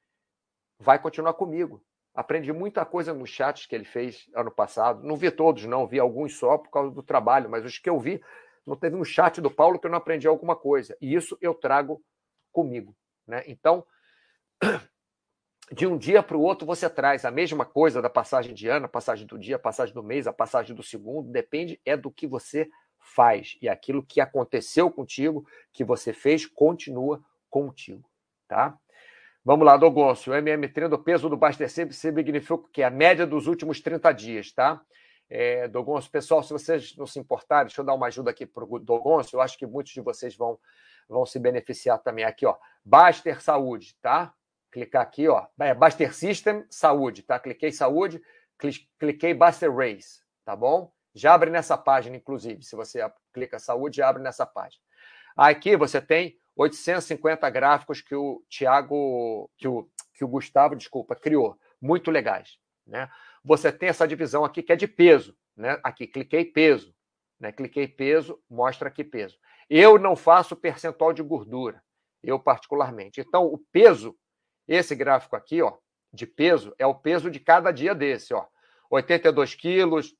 [0.79, 1.83] vai continuar comigo.
[2.13, 5.01] Aprendi muita coisa nos chats que ele fez ano passado.
[5.01, 7.99] Não vi todos, não, vi alguns só por causa do trabalho, mas os que eu
[7.99, 8.21] vi,
[8.65, 10.95] não teve um chat do Paulo que eu não aprendi alguma coisa.
[11.01, 12.03] E isso eu trago
[12.51, 12.95] comigo.
[13.27, 13.43] Né?
[13.47, 13.85] Então,
[15.71, 18.85] de um dia para o outro, você traz a mesma coisa da passagem de ano,
[18.85, 22.11] a passagem do dia, a passagem do mês, a passagem do segundo, depende é do
[22.11, 22.69] que você
[22.99, 23.57] faz.
[23.61, 28.09] E aquilo que aconteceu contigo, que você fez, continua contigo.
[28.47, 28.77] Tá?
[29.43, 30.33] Vamos lá, Dogoncio.
[30.33, 34.51] O MM30, o peso do sempre significa que é a média dos últimos 30 dias,
[34.51, 34.81] tá?
[35.33, 35.65] É,
[36.11, 39.37] pessoal, se vocês não se importarem, deixa eu dar uma ajuda aqui para o Dogoncio,
[39.37, 40.59] eu acho que muitos de vocês vão,
[41.07, 42.25] vão se beneficiar também.
[42.25, 44.33] Aqui, ó, Baster Saúde, tá?
[44.69, 47.39] Clicar aqui, ó, é Baster System Saúde, tá?
[47.39, 48.21] Cliquei Saúde,
[48.99, 50.91] cliquei Baster Race, tá bom?
[51.15, 52.99] Já abre nessa página, inclusive, se você
[53.31, 54.83] clica Saúde, já abre nessa página.
[55.37, 61.57] Aqui você tem 850 gráficos que o Tiago, que o, que o Gustavo, desculpa, criou.
[61.81, 62.59] Muito legais.
[62.85, 63.09] Né?
[63.43, 65.35] Você tem essa divisão aqui que é de peso.
[65.55, 65.79] Né?
[65.83, 66.93] Aqui, cliquei peso.
[67.39, 67.51] Né?
[67.51, 69.37] Cliquei peso, mostra aqui peso.
[69.69, 71.81] Eu não faço percentual de gordura,
[72.21, 73.21] eu particularmente.
[73.21, 74.17] Então, o peso,
[74.67, 75.77] esse gráfico aqui, ó,
[76.13, 78.45] de peso, é o peso de cada dia desse, ó.
[78.89, 80.13] 82 quilos,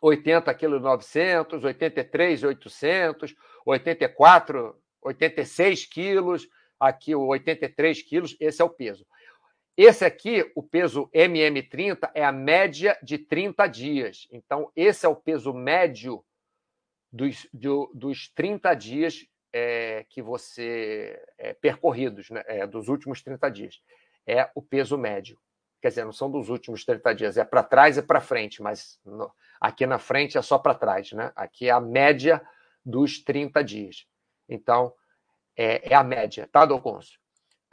[0.00, 3.34] 80 quilos 900, 83 800,
[3.66, 6.48] 84 86 quilos,
[6.80, 9.06] aqui o 83 quilos, esse é o peso.
[9.76, 14.28] Esse aqui, o peso MM30, é a média de 30 dias.
[14.30, 16.24] Então, esse é o peso médio
[17.12, 21.20] dos, do, dos 30 dias é, que você.
[21.36, 23.82] É, percorridos, né, é, dos últimos 30 dias.
[24.26, 25.38] É o peso médio.
[25.82, 28.98] Quer dizer, não são dos últimos 30 dias, é para trás e para frente, mas
[29.04, 31.30] no, aqui na frente é só para trás, né?
[31.36, 32.40] Aqui é a média
[32.84, 34.06] dos 30 dias.
[34.48, 34.94] Então,
[35.56, 37.18] é, é a média, tá, Doconso?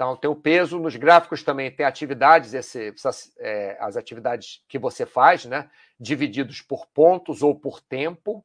[0.02, 4.80] Então, tem o peso, nos gráficos também tem atividades, esse, essas, é, as atividades que
[4.80, 5.70] você faz, né?
[6.00, 8.44] Divididos por pontos ou por tempo,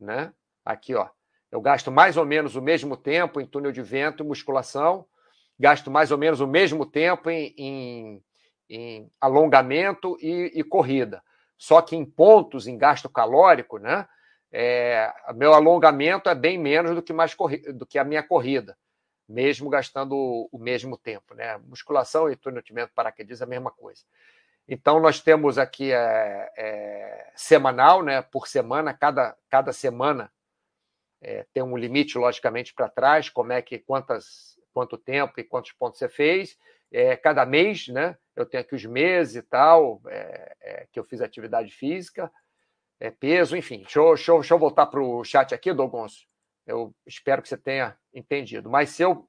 [0.00, 0.32] né?
[0.64, 1.10] Aqui, ó.
[1.52, 5.04] Eu gasto mais ou menos o mesmo tempo em túnel de vento e musculação,
[5.60, 8.24] gasto mais ou menos o mesmo tempo em, em,
[8.70, 11.22] em alongamento e, e, corrida.
[11.58, 14.08] Só que em pontos, em gasto calórico, né?
[14.56, 17.36] é, meu alongamento é bem menos do que, mais
[17.74, 18.78] do que a minha corrida,
[19.28, 20.14] mesmo gastando
[20.50, 21.34] o, mesmo tempo.
[21.34, 21.56] Né?
[21.58, 24.02] Musculação e tonitimento paraquedismo é a mesma coisa.
[24.66, 30.32] Então, nós temos aqui é, é, semanal, né, por semana, cada, cada semana
[31.20, 35.72] é, tem um limite, logicamente, para trás, como é que, quantas, quanto tempo e quantos
[35.72, 36.58] pontos você fez.
[36.90, 41.04] É, cada mês, né, eu tenho aqui os meses e tal, é, é, que eu
[41.04, 42.30] fiz atividade física
[43.20, 43.82] peso, enfim.
[43.82, 46.26] Deixa eu, deixa eu, deixa eu voltar para o chat aqui, Dogonço.
[46.66, 48.70] Eu espero que você tenha entendido.
[48.70, 49.28] Mas se eu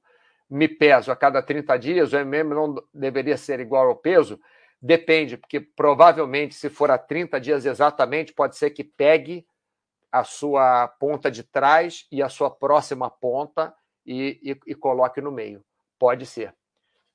[0.50, 4.40] me peso a cada 30 dias, o MM não deveria ser igual ao peso?
[4.82, 9.46] Depende, porque provavelmente, se for a 30 dias exatamente, pode ser que pegue
[10.12, 13.74] a sua ponta de trás e a sua próxima ponta
[14.06, 15.64] e, e, e coloque no meio.
[15.98, 16.54] Pode ser.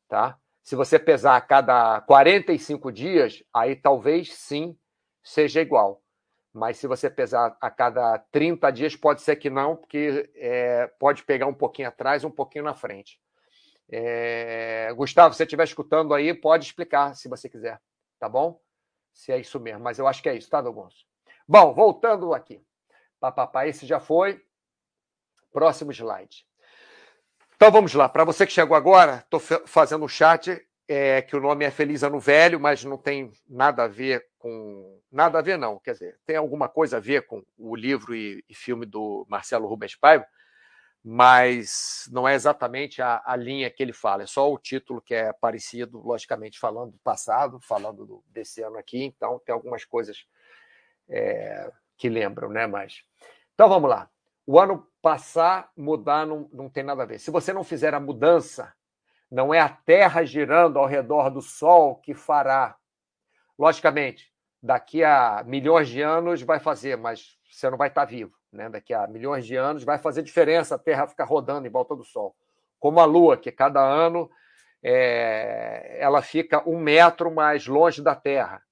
[0.08, 0.36] Tá?
[0.62, 4.76] Se você pesar a cada 45 dias, aí talvez sim
[5.22, 6.02] seja igual.
[6.52, 11.22] Mas se você pesar a cada 30 dias, pode ser que não, porque é, pode
[11.22, 13.20] pegar um pouquinho atrás, um pouquinho na frente.
[13.90, 14.92] É...
[14.94, 17.80] Gustavo, se você estiver escutando aí, pode explicar se você quiser,
[18.18, 18.60] tá bom?
[19.12, 21.04] Se é isso mesmo, mas eu acho que é isso, tá, Dogonço?
[21.46, 22.64] Bom, voltando aqui.
[23.18, 24.40] Papapá, esse já foi.
[25.52, 26.46] Próximo slide.
[27.56, 28.08] Então vamos lá.
[28.08, 32.02] Para você que chegou agora, estou fazendo um chat é, que o nome é Feliz
[32.02, 34.99] Ano Velho, mas não tem nada a ver com.
[35.10, 35.78] Nada a ver, não.
[35.78, 39.66] Quer dizer, tem alguma coisa a ver com o livro e, e filme do Marcelo
[39.66, 40.26] Rubens Paiva,
[41.02, 45.14] mas não é exatamente a, a, linha que ele fala, é só o título que
[45.14, 50.26] é parecido, logicamente, falando do passado, falando do, desse ano aqui, então tem algumas coisas
[51.08, 52.66] é, que lembram, né?
[52.66, 53.02] Mas.
[53.54, 54.08] Então vamos lá.
[54.46, 57.18] O ano passar, mudar não, não tem nada a ver.
[57.18, 58.74] Se você não fizer a mudança
[59.30, 62.76] não é a Terra girando ao redor do Sol que fará.
[63.56, 64.29] Logicamente,
[64.62, 68.32] daqui a milhões de anos vai fazer, mas você não vai estar vivo.
[68.52, 68.68] Né?
[68.68, 72.04] Daqui a milhões de anos vai fazer diferença a Terra ficar rodando em volta do
[72.04, 72.34] Sol.
[72.78, 74.30] Como a Lua, que cada ano
[74.82, 75.96] é...
[76.00, 78.62] ela fica um metro mais longe da Terra.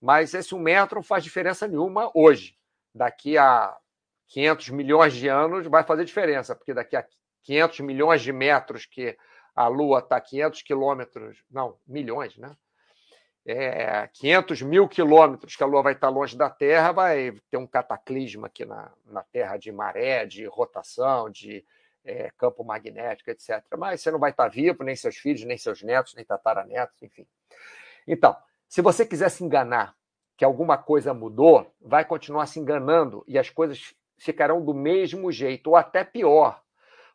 [0.00, 2.56] Mas esse um metro não faz diferença nenhuma hoje.
[2.94, 3.76] Daqui a
[4.28, 7.06] 500 milhões de anos vai fazer diferença, porque daqui a
[7.42, 9.16] 500 milhões de metros que
[9.54, 12.54] a Lua está a 500 quilômetros, não, milhões, né?
[13.48, 17.66] É, 500 mil quilômetros que a Lua vai estar longe da Terra, vai ter um
[17.66, 21.64] cataclisma aqui na, na Terra de maré, de rotação, de
[22.04, 23.62] é, campo magnético, etc.
[23.78, 27.24] Mas você não vai estar vivo, nem seus filhos, nem seus netos, nem tataranetos, enfim.
[28.06, 28.36] Então,
[28.68, 29.94] se você quiser se enganar
[30.36, 35.70] que alguma coisa mudou, vai continuar se enganando e as coisas ficarão do mesmo jeito,
[35.70, 36.62] ou até pior,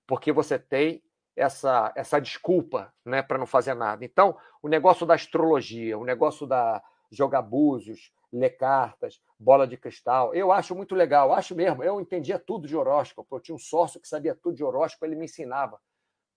[0.08, 1.04] porque você tem
[1.36, 4.04] essa, essa desculpa né, para não fazer nada.
[4.04, 10.34] Então, o negócio da astrologia, o negócio da jogar búzios, ler cartas, bola de cristal,
[10.34, 11.84] eu acho muito legal, acho mesmo.
[11.84, 13.36] Eu entendia tudo de horóscopo.
[13.36, 15.80] Eu tinha um sócio que sabia tudo de horóscopo, ele me ensinava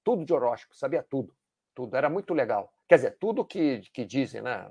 [0.02, 1.35] tudo de horóscopo, sabia tudo.
[1.74, 1.96] Tudo.
[1.96, 2.72] Era muito legal.
[2.88, 4.70] Quer dizer, tudo que, que dizem, né?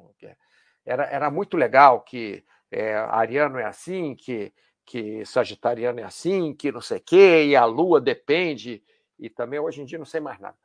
[0.85, 4.53] Era, era muito legal que é, ariano é assim, que,
[4.85, 8.83] que sagitariano é assim, que não sei o quê, e a lua depende
[9.19, 10.57] e também hoje em dia não sei mais nada.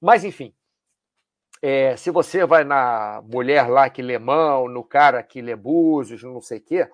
[0.00, 0.54] Mas, enfim,
[1.62, 6.22] é, se você vai na mulher lá que lê mão, no cara que lê búzios,
[6.22, 6.90] não sei o quê,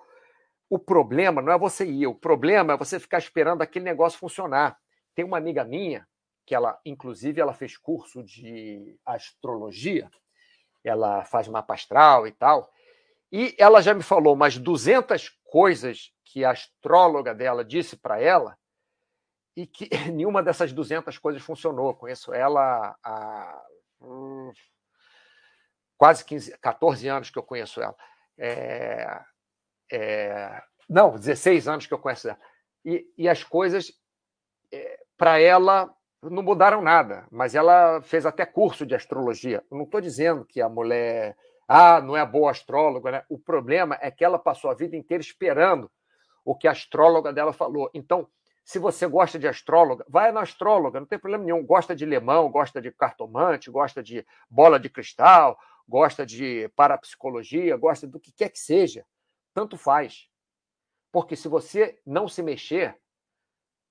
[0.69, 4.77] o problema não é você ir, o problema é você ficar esperando aquele negócio funcionar.
[5.13, 6.07] Tem uma amiga minha,
[6.45, 10.09] que ela, inclusive, ela fez curso de astrologia,
[10.83, 12.69] ela faz mapa astral e tal,
[13.31, 18.57] e ela já me falou umas 200 coisas que a astróloga dela disse para ela,
[19.55, 21.93] e que nenhuma dessas 200 coisas funcionou.
[21.93, 23.61] Conheço ela há
[24.01, 24.51] hum,
[25.97, 27.95] quase 15, 14 anos que eu conheço ela.
[28.37, 29.21] É,
[29.91, 32.39] é, não, 16 anos que eu conheço ela.
[32.83, 33.93] E, e as coisas,
[34.71, 39.63] é, para ela, não mudaram nada, mas ela fez até curso de astrologia.
[39.69, 41.37] Eu não estou dizendo que a mulher
[41.67, 43.23] ah, não é boa astróloga, né?
[43.29, 45.89] O problema é que ela passou a vida inteira esperando
[46.43, 47.89] o que a astróloga dela falou.
[47.93, 48.27] Então,
[48.63, 51.65] se você gosta de astróloga, vai na astróloga, não tem problema nenhum.
[51.65, 58.07] Gosta de lemão, gosta de cartomante, gosta de bola de cristal, gosta de parapsicologia, gosta
[58.07, 59.05] do que quer que seja.
[59.53, 60.29] Tanto faz.
[61.11, 62.97] Porque se você não se mexer,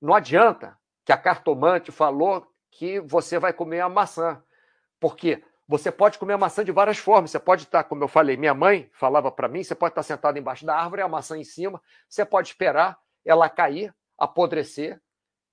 [0.01, 4.43] não adianta que a cartomante falou que você vai comer a maçã.
[4.99, 7.31] Porque você pode comer a maçã de várias formas.
[7.31, 10.39] Você pode estar, como eu falei, minha mãe falava para mim, você pode estar sentado
[10.39, 15.01] embaixo da árvore, a maçã em cima, você pode esperar ela cair, apodrecer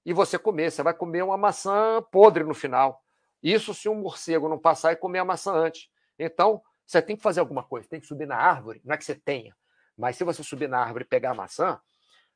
[0.06, 0.72] e você comer.
[0.72, 3.04] Você vai comer uma maçã podre no final.
[3.42, 5.90] Isso se um morcego não passar e comer a maçã antes.
[6.18, 8.82] Então, você tem que fazer alguma coisa, tem que subir na árvore.
[8.84, 9.56] Não é que você tenha,
[9.98, 11.80] mas se você subir na árvore e pegar a maçã,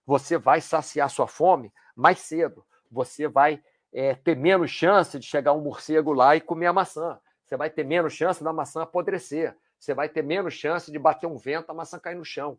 [0.05, 2.65] você vai saciar sua fome mais cedo.
[2.91, 7.19] Você vai é, ter menos chance de chegar um morcego lá e comer a maçã.
[7.45, 9.57] Você vai ter menos chance da maçã apodrecer.
[9.79, 12.57] Você vai ter menos chance de bater um vento, a maçã cair no chão.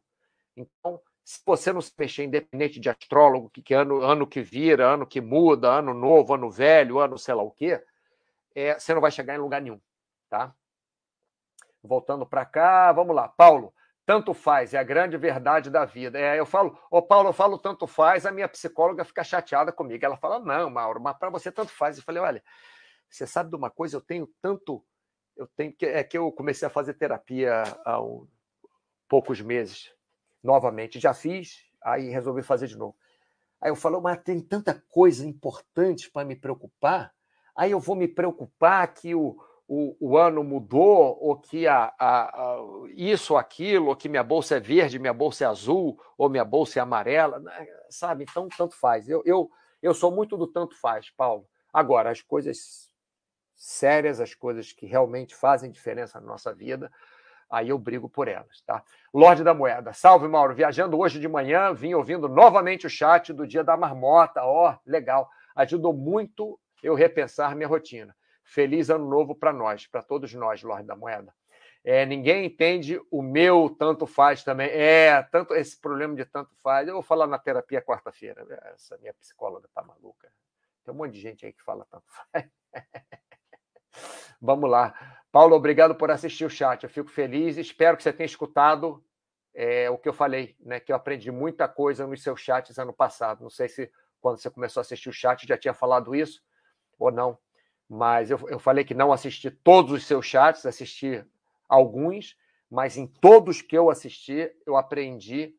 [0.57, 4.93] Então, se você não se mexer, independente de astrólogo, que, que ano, ano que vira,
[4.93, 7.83] ano que muda, ano novo, ano velho, ano sei lá o quê,
[8.55, 9.81] é, você não vai chegar em lugar nenhum,
[10.29, 10.55] tá?
[11.83, 13.27] Voltando para cá, vamos lá.
[13.27, 16.19] Paulo, tanto faz, é a grande verdade da vida.
[16.19, 20.05] É, eu falo, ô Paulo, eu falo tanto faz, a minha psicóloga fica chateada comigo.
[20.05, 21.97] Ela fala, não, Mauro, mas para você tanto faz.
[21.97, 22.45] Eu falei, olha,
[23.09, 24.85] você sabe de uma coisa, eu tenho tanto.
[25.35, 28.29] Eu tenho é que eu comecei a fazer terapia há um,
[29.09, 29.95] poucos meses
[30.45, 31.01] novamente.
[31.01, 32.95] Já fiz, aí resolvi fazer de novo.
[33.61, 37.13] Aí eu falo, mas tem tanta coisa importante para me preocupar.
[37.57, 42.25] Aí eu vou me preocupar que o, o, o ano mudou, ou que a, a,
[42.25, 42.57] a,
[42.95, 46.45] isso ou aquilo, ou que minha bolsa é verde, minha bolsa é azul, ou minha
[46.45, 47.67] bolsa é amarela, né?
[47.89, 48.27] sabe?
[48.29, 49.09] Então, tanto faz.
[49.09, 51.49] Eu, eu, eu sou muito do tanto faz, Paulo.
[51.73, 52.93] Agora, as coisas
[53.55, 56.93] sérias, as coisas que realmente fazem diferença na nossa vida,
[57.55, 58.83] aí eu brigo por elas, tá?
[59.13, 63.47] Lorde da Moeda, salve Mauro, viajando hoje de manhã, vim ouvindo novamente o chat do
[63.47, 68.15] dia da marmota, ó, oh, legal, ajudou muito eu repensar minha rotina.
[68.43, 71.33] Feliz ano novo para nós, para todos nós, Lorde da Moeda.
[71.83, 74.69] É, ninguém entende o meu tanto faz também.
[74.71, 76.89] É, tanto esse problema de tanto faz.
[76.89, 78.43] Eu vou falar na terapia quarta-feira.
[78.75, 80.33] Essa minha psicóloga tá maluca.
[80.83, 82.49] Tem um monte de gente aí que fala tanto faz.
[84.41, 85.14] Vamos lá.
[85.35, 86.85] Paulo, obrigado por assistir o chat.
[86.85, 87.57] Eu fico feliz.
[87.57, 89.05] Espero que você tenha escutado
[89.53, 90.79] é, o que eu falei, né?
[90.79, 93.43] Que eu aprendi muita coisa nos seus chats ano passado.
[93.43, 96.41] Não sei se quando você começou a assistir o chat já tinha falado isso
[96.99, 97.37] ou não
[97.89, 101.25] mas eu, eu falei que não assisti todos os seus chats, assisti
[101.69, 102.37] alguns,
[102.71, 105.55] mas em todos que eu assisti, eu aprendi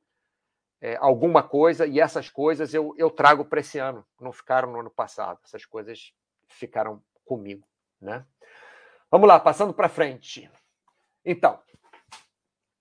[0.82, 4.80] é, alguma coisa, e essas coisas eu, eu trago para esse ano, não ficaram no
[4.80, 6.14] ano passado, essas coisas
[6.48, 7.68] ficaram comigo.
[8.02, 8.26] Né?
[9.12, 10.50] Vamos lá, passando para frente.
[11.24, 11.60] Então,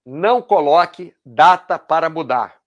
[0.05, 2.61] não coloque data para mudar.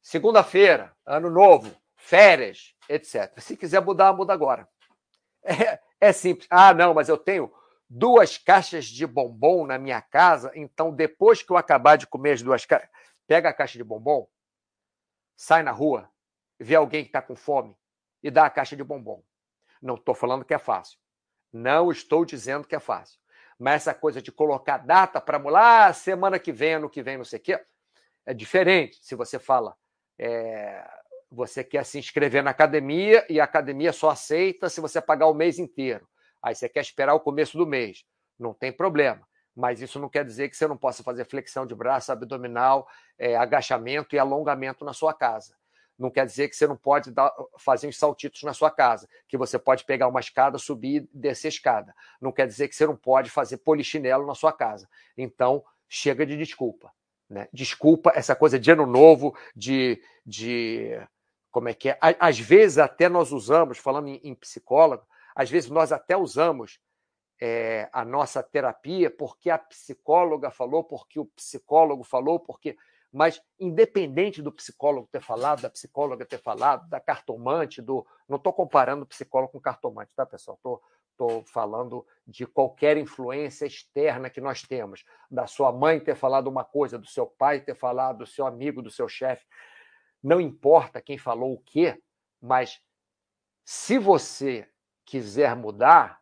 [0.00, 3.38] Segunda-feira, ano novo, férias, etc.
[3.38, 4.68] Se quiser mudar, muda agora.
[5.44, 6.46] É, é simples.
[6.50, 7.52] Ah, não, mas eu tenho
[7.88, 12.42] duas caixas de bombom na minha casa, então depois que eu acabar de comer as
[12.42, 12.88] duas caixas,
[13.26, 14.26] pega a caixa de bombom,
[15.36, 16.10] sai na rua,
[16.58, 17.76] vê alguém que está com fome
[18.22, 19.22] e dá a caixa de bombom.
[19.80, 20.98] Não estou falando que é fácil.
[21.52, 23.18] Não estou dizendo que é fácil.
[23.58, 27.16] Mas essa coisa de colocar data para mular, ah, semana que vem, ano que vem,
[27.16, 27.60] não sei o quê,
[28.26, 29.76] é diferente se você fala.
[30.18, 30.84] É,
[31.30, 35.34] você quer se inscrever na academia e a academia só aceita se você pagar o
[35.34, 36.06] mês inteiro.
[36.42, 38.04] Aí você quer esperar o começo do mês.
[38.38, 39.26] Não tem problema.
[39.54, 42.88] Mas isso não quer dizer que você não possa fazer flexão de braço, abdominal,
[43.18, 45.54] é, agachamento e alongamento na sua casa.
[46.02, 49.36] Não quer dizer que você não pode dar, fazer uns saltitos na sua casa, que
[49.36, 51.94] você pode pegar uma escada, subir e descer a escada.
[52.20, 54.88] Não quer dizer que você não pode fazer polichinelo na sua casa.
[55.16, 56.92] Então, chega de desculpa.
[57.30, 57.48] Né?
[57.52, 61.00] Desculpa essa coisa de ano novo, de, de
[61.52, 61.98] como é que é?
[62.18, 66.80] Às vezes até nós usamos, falando em, em psicólogo, às vezes nós até usamos
[67.40, 72.76] é, a nossa terapia porque a psicóloga falou, porque o psicólogo falou, porque.
[73.12, 78.06] Mas, independente do psicólogo ter falado, da psicóloga ter falado, da cartomante, do.
[78.28, 80.56] Não estou comparando psicólogo com cartomante, tá, pessoal?
[80.56, 80.82] Estou
[81.16, 86.64] tô falando de qualquer influência externa que nós temos, da sua mãe ter falado uma
[86.64, 89.46] coisa, do seu pai ter falado, do seu amigo, do seu chefe.
[90.22, 92.00] Não importa quem falou o quê,
[92.40, 92.80] mas
[93.64, 94.68] se você
[95.04, 96.20] quiser mudar,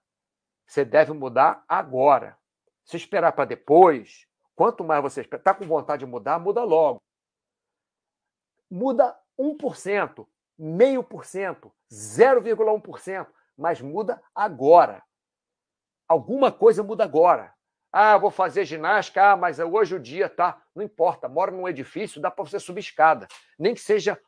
[0.67, 2.37] você deve mudar agora.
[2.85, 7.03] Se esperar para depois, quanto mais você está com vontade de mudar, muda logo.
[8.71, 10.27] Muda 1%,
[10.59, 15.03] meio por cento, 0,1%, mas muda agora.
[16.07, 17.55] Alguma coisa muda agora.
[17.93, 20.63] Ah, vou fazer ginástica, ah, mas hoje o dia tá.
[20.75, 23.27] Não importa, mora num edifício, dá para você subir escada.
[23.59, 24.21] Nem que seja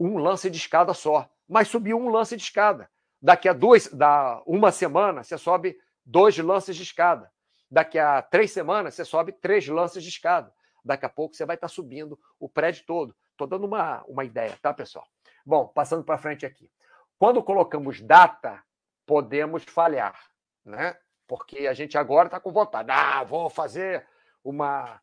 [0.00, 2.90] um lance de escada só, mas subir um lance de escada.
[3.20, 7.30] Daqui a duas, da uma semana, você sobe dois lances de escada.
[7.72, 10.52] Daqui a três semanas, você sobe três lances de escada.
[10.84, 13.16] Daqui a pouco você vai estar subindo o prédio todo.
[13.30, 15.06] Estou dando uma, uma ideia, tá, pessoal?
[15.44, 16.70] Bom, passando para frente aqui.
[17.18, 18.62] Quando colocamos data,
[19.06, 20.18] podemos falhar,
[20.64, 20.96] né?
[21.32, 22.90] porque a gente agora está com vontade.
[22.90, 24.06] Ah, vou fazer
[24.44, 25.00] uma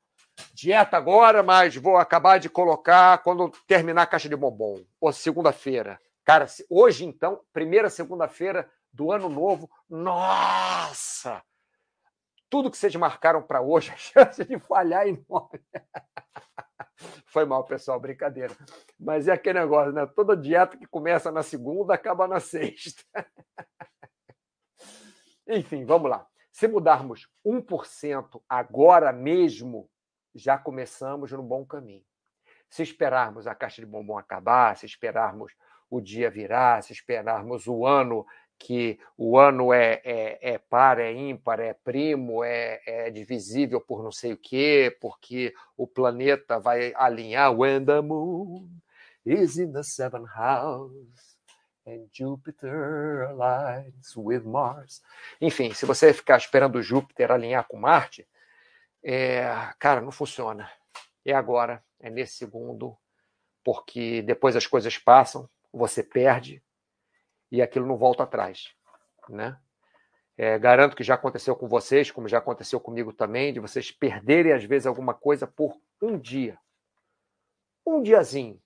[0.54, 4.80] dieta agora, mas vou acabar de colocar quando terminar a caixa de bombom.
[5.02, 6.00] Ou segunda-feira.
[6.24, 11.42] Cara, hoje então, primeira segunda-feira do ano novo, nossa!
[12.50, 15.62] Tudo que vocês marcaram para hoje, a chance de falhar é enorme.
[17.28, 18.56] Foi mal, pessoal, brincadeira.
[19.00, 20.06] Mas é aquele negócio, né?
[20.08, 23.04] Toda dieta que começa na segunda acaba na sexta.
[25.48, 26.28] Enfim, vamos lá.
[26.52, 29.90] Se mudarmos 1% agora mesmo,
[30.36, 32.04] já começamos no bom caminho.
[32.70, 35.56] Se esperarmos a caixa de bombom acabar, se esperarmos
[35.90, 38.26] o dia virar, se esperarmos o ano
[38.60, 44.04] que o ano é, é, é par, é ímpar, é primo, é, é divisível por
[44.04, 48.70] não sei o quê, porque o planeta vai alinhar when the moon
[49.26, 51.38] is in the seventh house
[51.88, 55.02] and Jupiter aligns with Mars.
[55.40, 58.28] Enfim, se você ficar esperando Júpiter alinhar com Marte,
[59.02, 59.44] é,
[59.80, 60.70] cara, não funciona.
[61.26, 62.98] É agora, é nesse segundo,
[63.64, 66.62] porque depois as coisas passam, você perde
[67.52, 68.74] e aquilo não volta atrás,
[69.28, 69.60] né?
[70.38, 74.54] É, garanto que já aconteceu com vocês, como já aconteceu comigo também, de vocês perderem
[74.54, 76.58] às vezes alguma coisa por um dia.
[77.86, 78.62] Um diazinho.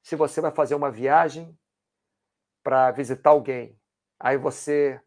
[0.00, 1.58] Se você vai fazer uma viagem
[2.62, 3.76] para visitar alguém,
[4.18, 5.00] aí você,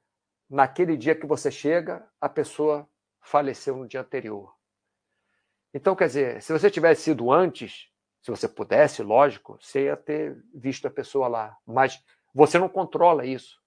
[0.50, 2.90] naquele dia que você chega, a pessoa
[3.22, 4.54] faleceu no dia anterior.
[5.74, 7.90] Então, quer dizer, se você tivesse sido antes,
[8.22, 11.58] se você pudesse, lógico, você ia ter visto a pessoa lá.
[11.66, 12.04] Mas
[12.36, 13.64] você não controla isso.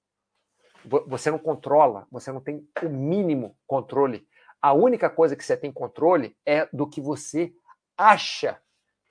[1.07, 4.29] Você não controla, você não tem o mínimo controle.
[4.61, 7.53] A única coisa que você tem controle é do que você
[7.97, 8.61] acha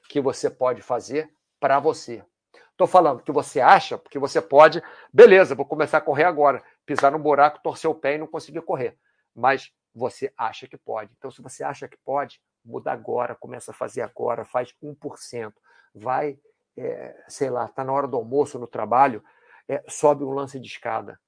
[0.10, 1.30] que você pode fazer
[1.60, 2.24] para você.
[2.72, 4.82] Estou falando que você acha, porque você pode,
[5.12, 8.62] beleza, vou começar a correr agora, pisar no buraco, torcer o pé e não conseguir
[8.62, 8.96] correr.
[9.36, 11.12] Mas você acha que pode.
[11.18, 15.54] Então, se você acha que pode, muda agora, começa a fazer agora, faz 1%.
[15.96, 16.40] Vai,
[16.78, 19.24] é, sei lá, está na hora do almoço no trabalho,
[19.68, 21.20] é, sobe um lance de escada.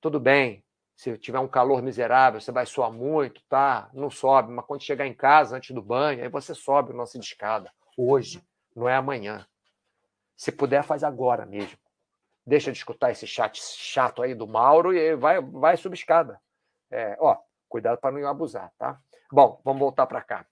[0.00, 0.64] Tudo bem,
[0.96, 3.90] se tiver um calor miserável, você vai suar muito, tá?
[3.92, 7.18] Não sobe, mas quando chegar em casa, antes do banho, aí você sobe o lance
[7.18, 7.72] de escada.
[7.96, 8.42] Hoje,
[8.74, 9.46] não é amanhã.
[10.36, 11.78] Se puder, faz agora mesmo.
[12.46, 16.40] Deixa de escutar esse chat chato aí do Mauro e vai, vai subir escada.
[16.90, 17.36] É, ó,
[17.68, 19.00] cuidado para não abusar, tá?
[19.32, 20.46] Bom, vamos voltar para cá.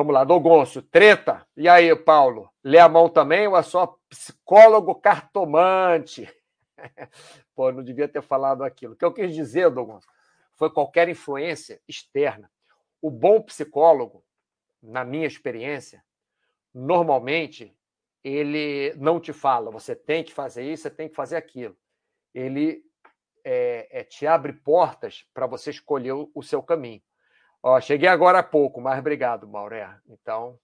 [0.00, 1.46] Vamos lá, Dogonço, treta.
[1.54, 2.50] E aí, Paulo?
[2.64, 6.26] Lê a mão também ou é só psicólogo cartomante?
[7.54, 8.94] Pô, não devia ter falado aquilo.
[8.94, 10.06] O que eu quis dizer, Douglas,
[10.54, 12.50] foi qualquer influência externa.
[13.02, 14.24] O bom psicólogo,
[14.82, 16.02] na minha experiência,
[16.72, 17.76] normalmente
[18.24, 21.76] ele não te fala, você tem que fazer isso, você tem que fazer aquilo.
[22.34, 22.82] Ele
[23.44, 27.02] é, é, te abre portas para você escolher o, o, seu caminho.
[27.62, 29.94] Ó, cheguei agora há pouco, mas obrigado, Mauré.
[30.08, 30.58] Então,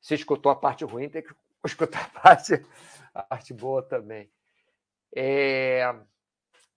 [0.00, 1.34] se escutou a parte ruim, tem que
[1.64, 2.66] escutar a parte,
[3.14, 4.30] a parte boa também.
[5.14, 5.94] É...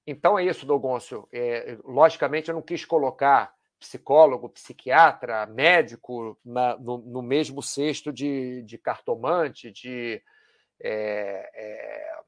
[0.06, 1.28] Então é isso, Dogoncio.
[1.32, 8.62] É, logicamente, eu não quis colocar psicólogo, psiquiatra, médico na, no, no, mesmo cesto de,
[8.64, 10.22] de cartomante, de
[10.80, 12.22] é, é,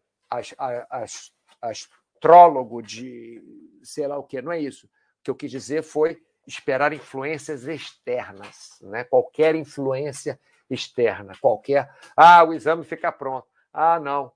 [1.62, 3.42] astrólogo, de
[3.84, 4.42] sei lá o que.
[4.42, 4.88] Não é isso.
[4.88, 4.90] O
[5.24, 9.04] que eu quis dizer foi esperar influências externas, né?
[9.04, 10.40] qualquer influência
[10.70, 11.94] externa, qualquer.
[12.16, 13.48] Ah, o exame fica pronto.
[13.74, 14.32] Ah, não,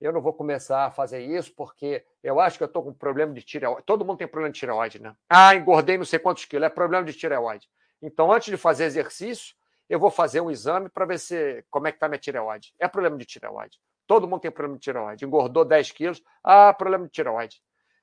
[0.00, 3.32] eu não vou começar a fazer isso porque eu acho que eu estou com problema
[3.32, 3.82] de tireoide.
[3.84, 5.14] Todo mundo tem problema de tireoide, né?
[5.28, 7.68] Ah, engordei não sei quantos quilos, é problema de tireoide.
[8.00, 9.54] Então, antes de fazer exercício,
[9.88, 12.74] eu vou fazer um exame para ver se como é que está minha tireoide.
[12.78, 13.78] É problema de tireoide.
[14.06, 15.24] Todo mundo tem problema de tireoide.
[15.24, 17.60] Engordou 10 quilos, ah, problema de tireoide.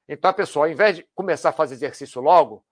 [0.07, 2.65] Então, a pessoa, ao invés de começar a fazer exercício logo,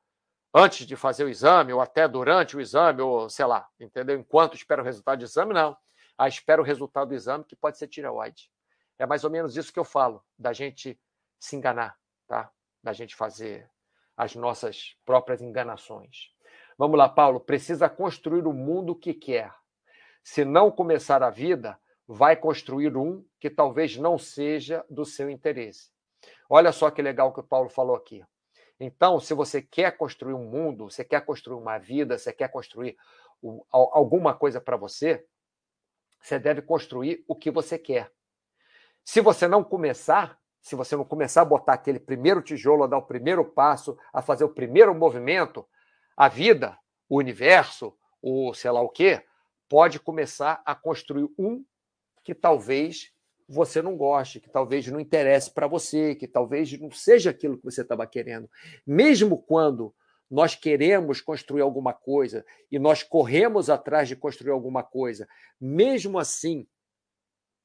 [0.54, 4.20] antes de fazer o exame, ou até durante o exame, ou sei lá, entendeu?
[4.20, 5.78] Enquanto espera o resultado do exame, não.
[6.18, 8.52] Ah, espera o resultado do exame, que pode ser tireoide.
[9.00, 11.00] É mais ou menos isso que eu falo, da gente
[11.40, 11.98] se enganar,
[12.28, 12.52] tá?
[12.84, 13.70] Da gente fazer
[14.16, 16.32] as nossas próprias enganações.
[16.78, 17.40] Vamos lá, Paulo.
[17.40, 19.54] Precisa construir o mundo que quer.
[20.24, 25.90] Se não começar a vida, vai construir um que talvez não seja do seu interesse.
[26.50, 28.24] Olha só que legal que o Paulo falou aqui.
[28.84, 32.98] Então, se você quer construir um mundo, você quer construir uma vida, você quer construir
[33.72, 35.24] alguma coisa para você,
[36.20, 38.12] você deve construir o que você quer.
[39.06, 42.98] Se você não começar, se você não começar a botar aquele primeiro tijolo, a dar
[42.98, 45.68] o primeiro passo, a fazer o primeiro movimento,
[46.18, 46.76] a vida,
[47.08, 49.24] o universo, o sei lá o quê,
[49.70, 51.64] pode começar a construir um
[52.24, 53.14] que talvez
[53.52, 57.66] você não goste, que talvez não interesse para você, que talvez não seja aquilo que
[57.66, 58.50] você estava querendo.
[58.88, 59.94] Mesmo quando
[60.30, 65.28] nós queremos construir alguma coisa e nós corremos atrás de construir alguma coisa,
[65.60, 66.66] mesmo assim,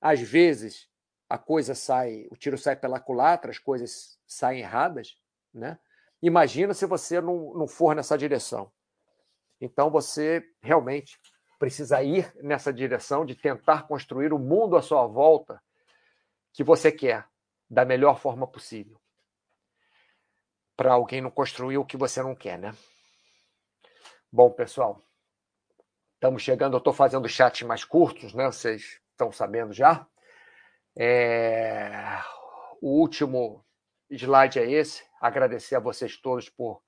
[0.01, 0.89] às vezes
[1.28, 5.16] a coisa sai, o tiro sai pela culatra, as coisas saem erradas,
[5.55, 5.78] né?
[6.20, 8.72] Imagina se você não, não for nessa direção.
[9.61, 11.16] Então você realmente
[11.61, 15.61] precisa ir nessa direção de tentar construir o mundo à sua volta
[16.57, 17.29] que você quer
[17.69, 18.99] da melhor forma possível.
[20.75, 22.75] Para alguém não construir o que você não quer, né?
[24.33, 25.03] Bom, pessoal,
[26.15, 26.75] estamos chegando.
[26.75, 28.47] Eu estou fazendo chats mais curtos, né?
[28.47, 30.07] Vocês estão sabendo já.
[30.99, 31.93] É...
[32.81, 33.63] O último
[34.11, 35.05] slide é esse.
[35.21, 36.83] Agradecer a vocês todos por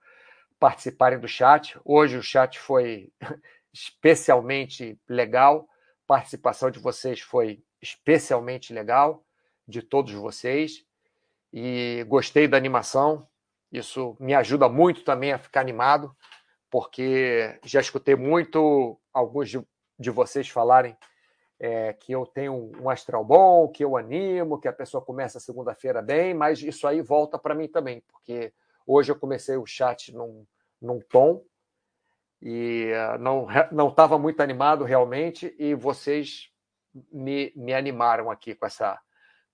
[0.59, 1.79] participarem do chat.
[1.85, 3.13] Hoje o chat foi
[3.71, 5.69] especialmente legal.
[6.05, 9.25] A participação de vocês foi especialmente legal,
[9.69, 10.85] de todos vocês.
[11.53, 13.29] E gostei da animação.
[13.71, 16.17] Isso me ajuda muito também a ficar animado,
[16.71, 19.63] porque já escutei muito alguns de,
[19.99, 20.97] de vocês falarem
[21.61, 26.01] é, que eu tenho um astral bom, que eu animo, que a pessoa começa segunda-feira
[26.01, 28.53] bem, mas isso aí volta para mim também, porque
[28.87, 30.47] hoje eu comecei o chat num,
[30.81, 31.43] num tom
[32.41, 33.19] e uh,
[33.73, 36.51] não estava muito animado realmente, e vocês
[37.13, 38.99] me, me animaram aqui com essa,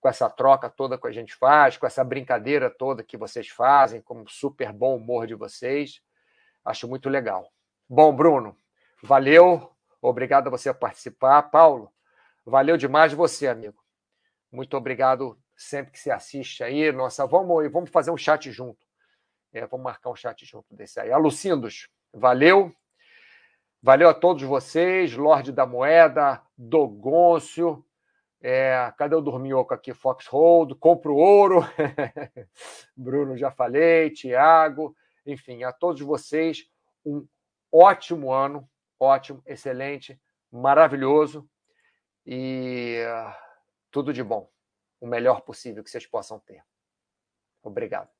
[0.05, 4.03] com essa troca toda que a gente faz, com essa brincadeira toda que vocês fazem,
[4.03, 5.99] com o super bom humor de vocês.
[6.63, 7.51] Acho muito legal.
[7.89, 8.55] Bom, Bruno,
[9.01, 9.73] valeu.
[9.99, 11.41] Obrigado a você participar.
[11.49, 11.91] Paulo,
[12.45, 13.83] valeu demais você, amigo.
[14.51, 16.91] Muito obrigado sempre que você assiste aí.
[16.91, 18.85] Nossa, vamos, vamos fazer um chat junto.
[19.51, 21.11] É, vamos marcar um chat junto desse aí.
[21.11, 22.71] Alucindos, valeu.
[23.81, 27.83] Valeu a todos vocês, Lorde da Moeda, Dogôncio,
[28.41, 29.93] é, cadê o Dorminhoco aqui?
[29.93, 31.61] Foxhold, Compro Ouro,
[32.95, 36.65] Bruno, já falei, Tiago, enfim, a todos vocês,
[37.05, 37.27] um
[37.71, 38.69] ótimo ano,
[38.99, 40.19] ótimo, excelente,
[40.51, 41.49] maravilhoso
[42.25, 43.33] e uh,
[43.91, 44.49] tudo de bom,
[44.99, 46.63] o melhor possível que vocês possam ter.
[47.63, 48.14] Obrigado.